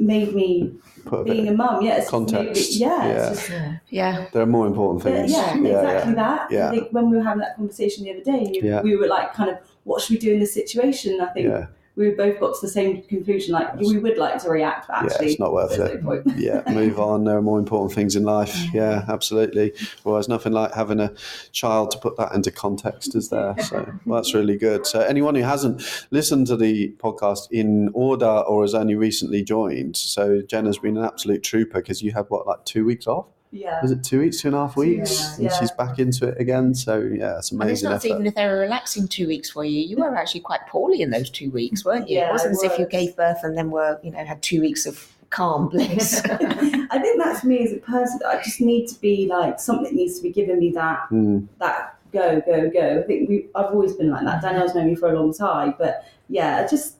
[0.00, 0.74] made me
[1.04, 1.82] Put a being bit, a mum.
[1.82, 3.30] Yeah, it's just made yeah, yeah.
[3.30, 3.52] It's just,
[3.90, 4.26] Yeah.
[4.32, 5.30] there are more important things.
[5.30, 6.16] yeah, yeah, exactly yeah.
[6.16, 6.50] that.
[6.50, 6.68] Yeah.
[6.68, 8.82] I think when we were having that conversation the other day, you, Yeah.
[8.82, 11.20] we were like kind of what should we do in this situation?
[11.20, 11.66] I think Yeah,
[12.00, 13.52] we both got to the same conclusion.
[13.52, 16.02] Like we would like to react, but yeah, it's not worth it.
[16.02, 17.24] no yeah, move on.
[17.24, 18.56] There are more important things in life.
[18.72, 19.74] Yeah, absolutely.
[20.02, 21.12] Well, there's nothing like having a
[21.52, 23.54] child to put that into context, is there?
[23.58, 24.86] So well, that's really good.
[24.86, 29.96] So anyone who hasn't listened to the podcast in order or has only recently joined,
[29.96, 33.26] so Jenna's been an absolute trooper because you had what like two weeks off.
[33.52, 33.80] Yeah.
[33.82, 35.10] Was it two weeks, two and a half weeks?
[35.10, 36.72] weeks, and she's back into it again.
[36.74, 38.06] So yeah, it's And it's amazing not effort.
[38.08, 39.80] even if they were relaxing two weeks for you.
[39.80, 42.18] You were actually quite poorly in those two weeks, weren't you?
[42.18, 44.40] Yeah, it wasn't I as if you gave birth and then were, you know, had
[44.42, 46.22] two weeks of calm bliss.
[46.24, 48.20] I think that's me as a person.
[48.26, 51.96] I just need to be like something needs to be giving me that Mm, that
[52.12, 53.00] go go go.
[53.00, 54.42] I think we I've always been like that.
[54.42, 56.96] Danielle's known me for a long time, but yeah, just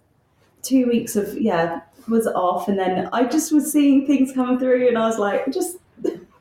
[0.63, 4.89] two weeks of yeah was off, and then I just was seeing things coming through,
[4.89, 5.77] and I was like just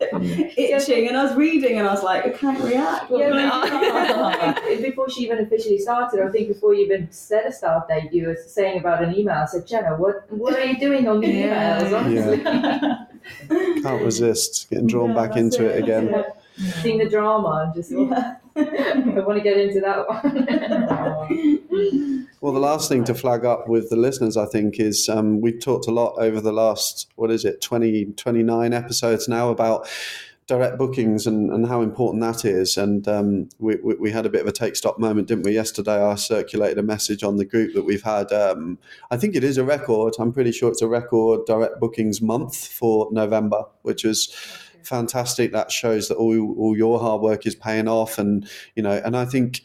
[0.02, 0.54] Mm.
[0.58, 3.10] itching, and I was reading, and I was like I can't react.
[3.12, 7.46] What Yeah, do I before she even officially started, I think before you even set
[7.46, 9.36] a start date, you were saying about an email.
[9.36, 11.82] I said, Jenna, what what are you doing on the Yeah.
[11.82, 12.00] emails?
[12.00, 16.12] Honestly, can't resist getting drawn Yeah, back into it, again.
[16.12, 18.36] that's seeing the drama and just Yeah.
[18.56, 22.28] I want to get into that one.
[22.42, 25.60] Well, the last thing to flag up with the listeners, I think, is um, we've
[25.60, 29.90] talked a lot over the last, what is it, 20, 29 episodes now about
[30.48, 32.78] direct bookings and, and how important that is.
[32.78, 35.52] And um, we, we, we had a bit of a take stock moment, didn't we?
[35.52, 38.80] Yesterday, I circulated a message on the group that we've had, um,
[39.12, 40.16] I think it is a record.
[40.18, 44.34] I'm pretty sure it's a record direct bookings month for November, which is
[44.82, 45.52] fantastic.
[45.52, 48.18] That shows that all, all your hard work is paying off.
[48.18, 49.62] And, you know, and I think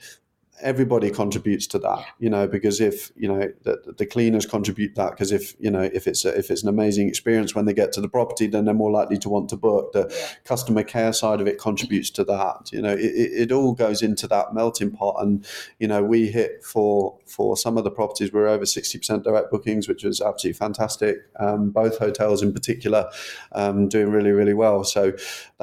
[0.62, 5.10] everybody contributes to that you know because if you know the, the cleaners contribute that
[5.10, 7.92] because if you know if it's a, if it's an amazing experience when they get
[7.92, 9.92] to the property then they're more likely to want to book.
[9.92, 13.72] The customer care side of it contributes to that you know it, it, it all
[13.72, 15.16] goes into that melting pot.
[15.18, 15.44] And
[15.78, 19.88] you know we hit for for some of the properties we're over 60% direct bookings
[19.88, 21.18] which was absolutely fantastic.
[21.40, 23.10] Um, both hotels in particular
[23.52, 24.84] um, doing really really well.
[24.84, 25.12] So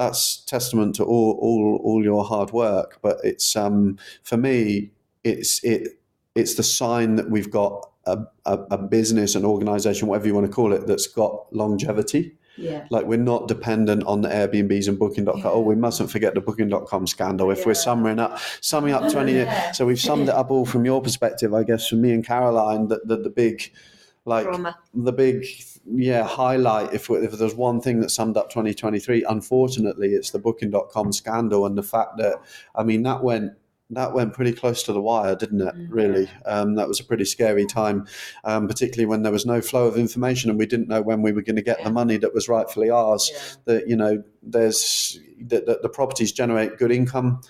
[0.06, 4.90] that's testament to all all, all your hard work but it's um, for me
[5.24, 5.98] it's it
[6.34, 10.46] it's the sign that we've got a, a, a business an organization whatever you want
[10.46, 12.84] to call it that's got longevity Yeah.
[12.90, 17.06] like we're not dependent on the airbnbs and booking.com oh we mustn't forget the booking.com
[17.06, 19.70] scandal if we're summing up summing up 20 Yeah.
[19.72, 22.88] so we've summed it up all from your perspective i guess from me and caroline
[22.88, 23.72] that the, the big
[24.24, 24.76] like Trauma.
[24.94, 25.44] the big
[25.86, 31.12] yeah highlight if, if there's one thing that summed up 2023 unfortunately it's the booking.com
[31.12, 32.36] scandal and the fact that
[32.74, 33.52] i mean that went
[33.92, 35.74] that went pretty close to the wire, didn't it?
[35.74, 35.86] Mm.
[35.90, 38.06] Really, um, that was a pretty scary time,
[38.44, 41.32] um, particularly when there was no flow of information and we didn't know when we
[41.32, 41.84] were going to get Yeah.
[41.88, 43.58] the money that was rightfully ours.
[43.66, 47.42] That you know, there's that the, the properties generate good income,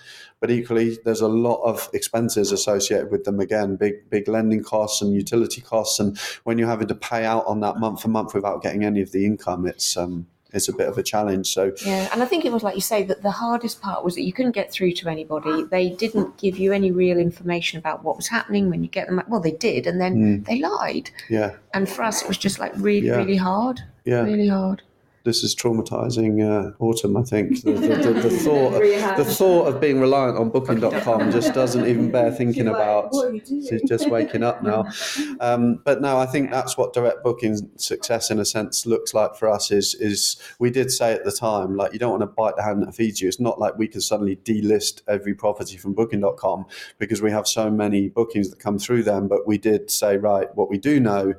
[0.43, 3.39] but equally there's a lot of expenses associated with them.
[3.39, 7.45] Again, big big lending costs and utility costs, and when you're having to pay out
[7.45, 10.73] on that month for month without getting any of the income, it's um, it's a
[10.73, 11.47] bit of a challenge.
[11.53, 14.15] So Yeah, and I think it was like you say that the hardest part was
[14.15, 15.63] that you couldn't get through to anybody.
[15.63, 19.23] They didn't give you any real information about what was happening when you get them.
[19.29, 21.09] Well, they did, and then they lied.
[21.29, 23.15] yeah, And for us, it was just like really, Yeah.
[23.15, 23.79] really hard.
[24.03, 24.23] yeah.
[24.23, 24.81] Really hard.
[25.23, 27.15] This is traumatizing uh, autumn.
[27.15, 29.17] I think the, the, the, the thought hand.
[29.17, 33.13] the thought of being reliant on Booking.com just doesn't even bear thinking like, about.
[33.47, 34.85] She's just waking up now.
[35.39, 39.35] Um, but no, I think that's what direct booking success, in a sense, looks like
[39.35, 39.71] for us.
[39.71, 42.63] Is is we did say at the time, like you don't want to bite the
[42.63, 43.27] hand that feeds you.
[43.27, 46.65] It's not like we can suddenly delist every property from Booking.com
[46.97, 49.27] because we have so many bookings that come through them.
[49.27, 51.33] But we did say, right, what we do know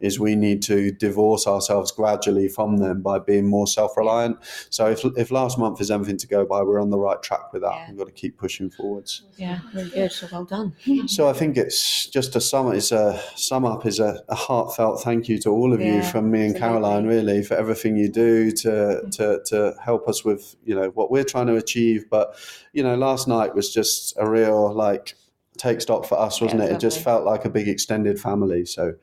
[0.00, 4.38] is we need to divorce ourselves gradually from them by being more self-reliant.
[4.70, 7.52] So if, if last month is anything to go by, we're on the right track
[7.52, 7.74] with that.
[7.74, 7.88] Yeah.
[7.90, 9.22] We've got to keep pushing forwards.
[9.36, 10.10] Yeah, really good.
[10.10, 10.74] So well done.
[11.06, 15.02] So I think it's just to sum it's a sum up is a, a heartfelt
[15.02, 16.64] thank you to all of you from me and.
[16.64, 21.10] Caroline really for everything you do to to to help us with you know what
[21.10, 22.08] we're trying to achieve.
[22.08, 22.34] But
[22.72, 25.14] you know, last night was just a real like
[25.58, 26.72] take stock for us, wasn't Yeah, it?
[26.74, 28.64] It just felt like a big extended family.
[28.64, 28.94] So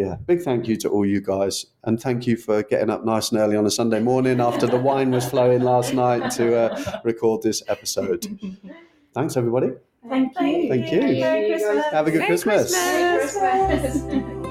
[0.00, 3.32] yeah, big thank you to all you guys, and thank you for getting up nice
[3.32, 7.00] and early on a Sunday morning after the wine was flowing last night to uh,
[7.04, 8.26] record this episode.
[9.12, 9.72] Thanks, everybody.
[10.08, 10.68] Thank you.
[10.70, 11.00] Thank you.
[11.20, 11.84] Merry Christmas.
[11.92, 12.74] Have a good Merry Christmas.
[12.74, 14.49] Christmas.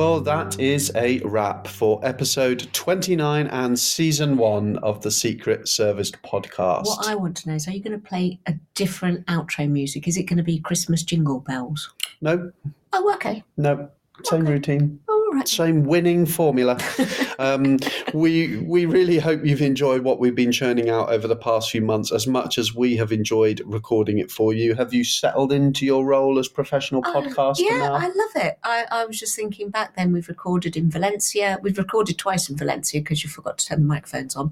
[0.00, 6.16] Well, that is a wrap for episode 29 and season one of the Secret Serviced
[6.22, 6.86] podcast.
[6.86, 10.08] What I want to know is, are you going to play a different outro music?
[10.08, 11.92] Is it going to be Christmas jingle bells?
[12.22, 12.50] no,
[12.94, 13.44] Oh, okay.
[13.58, 13.90] no,
[14.24, 14.52] same Okay.
[14.52, 15.00] routine.
[15.06, 15.48] All right.
[15.48, 16.78] Same winning formula.
[17.38, 17.78] um,
[18.14, 21.80] we we really hope you've enjoyed what we've been churning out over the past few
[21.82, 24.74] months as much as we have enjoyed recording it for you.
[24.74, 27.94] Have you settled into your role as professional Uh, podcaster yeah, now?
[27.94, 28.58] I love it.
[28.62, 31.58] I, I was just thinking back then, we've recorded in Valencia.
[31.62, 34.50] We've recorded twice in Valencia because you forgot to turn the microphones on.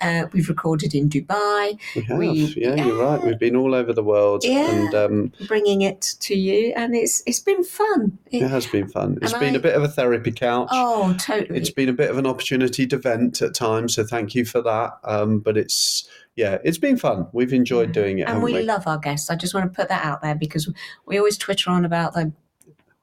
[0.00, 2.18] Uh, we've recorded in Dubai, we have.
[2.18, 3.22] we- yeah, you're right.
[3.24, 4.70] We've been all over the world, Yeah.
[4.70, 8.18] and um, bringing it to you, and it's it's been fun.
[8.30, 9.18] It- it has been fun.
[9.22, 10.68] It's And been I- a bit of a therapy couch.
[10.72, 11.58] oh, totally.
[11.58, 14.62] it's been a bit of an opportunity to vent at times, so thank you for
[14.62, 14.92] that.
[15.04, 17.26] Um, but it's yeah, it's been fun.
[17.32, 18.62] We've enjoyed doing it, and we, we?
[18.62, 19.30] love our guests.
[19.30, 20.72] I just want to put that out there because
[21.06, 22.32] we always Twitter on about the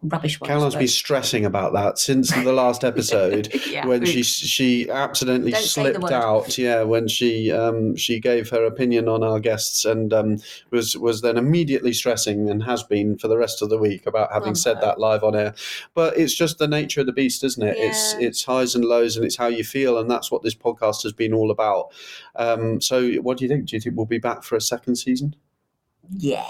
[0.03, 0.47] rubbish ones.
[0.47, 4.89] Caroline's but- been stressing about that since the last episode Yeah, when we- she she
[4.89, 6.55] accidentally Don't slipped out.
[6.57, 10.37] Yeah, when she um, she gave her opinion on our guests and um,
[10.71, 14.31] was was then immediately stressing and has been for the rest of the week about
[14.31, 14.81] having Oh, said no.
[14.81, 15.55] that live on air.
[15.95, 17.75] But it's just the nature of the beast, isn't it?
[17.79, 21.01] It's it's highs and lows and it's how you feel, and that's what this podcast
[21.03, 21.91] has been all about.
[22.35, 23.65] Um, so, what do you think?
[23.65, 25.35] Do you think we'll be back for a second season?
[26.09, 26.45] Yeah.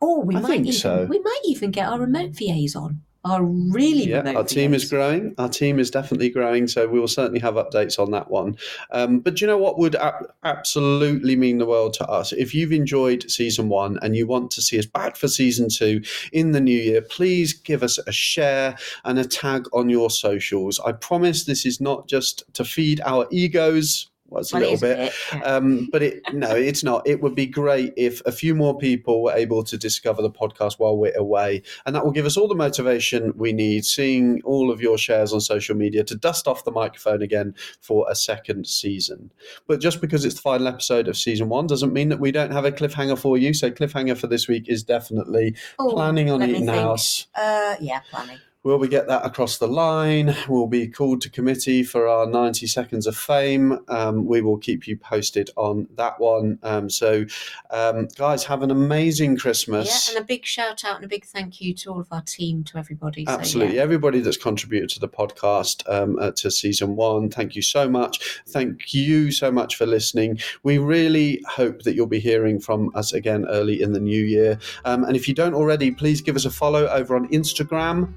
[0.00, 1.06] Oh, we I might even so.
[1.08, 3.02] we might even get our remote VAs on.
[3.26, 5.34] Our really Yeah, remote our team is growing.
[5.38, 8.58] Our team is definitely growing, so we will certainly have updates on that one.
[8.90, 12.32] Um, but do you know what would ab- absolutely mean the world to us?
[12.32, 16.02] If you've enjoyed season one and you want to see us back for season two
[16.32, 20.78] in the new year, please give us a share and a tag on your socials.
[20.80, 24.10] I promise this is not just to feed our egos.
[24.34, 25.12] Well, a little bit.
[25.32, 25.40] yeah.
[25.42, 27.06] Um, but it no, it's not.
[27.06, 30.74] It would be great if a few more people were able to discover the podcast
[30.78, 33.84] while we're away, and that will give us all the motivation we need.
[33.84, 38.06] Seeing all of your shares on social media to dust off the microphone again for
[38.10, 39.30] a second season.
[39.66, 42.50] But just because it's the final episode of season one doesn't mean that we don't
[42.50, 43.54] have a cliffhanger for you.
[43.54, 47.26] So cliffhanger for this week is definitely Oh, planning on Eton House.
[47.34, 48.38] Uh, yeah, planning.
[48.64, 50.34] Will we get that across the line?
[50.48, 53.78] We'll be called to committee for our 90 seconds of fame.
[53.88, 56.58] Um, we will keep you posted on that one.
[56.62, 57.26] Um, so,
[57.70, 60.08] um, guys, have an amazing Christmas.
[60.08, 62.22] Yeah, and a big shout out and a big thank you to all of our
[62.22, 63.26] team, to everybody.
[63.26, 63.76] So, Absolutely.
[63.76, 63.82] yeah.
[63.82, 68.40] Everybody that's contributed to the podcast, um, uh, to season one, thank you so much.
[68.48, 70.38] Thank you so much for listening.
[70.62, 74.58] We really hope that you'll be hearing from us again early in the new year.
[74.86, 78.14] Um, and if you don't already, please give us a follow over on Instagram.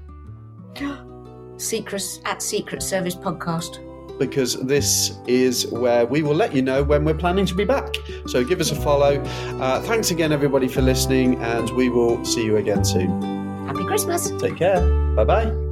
[1.56, 3.84] Secrets at Secret Serviced Podcast.
[4.18, 7.94] because this is where we will let you know when we're planning to be back.
[8.26, 9.20] So give us a follow.
[9.60, 13.22] Uh, thanks again, everybody, for listening, and we will see you again soon.
[13.68, 14.32] Happy Christmas.
[14.40, 14.80] Take care.
[15.14, 15.67] Bye bye.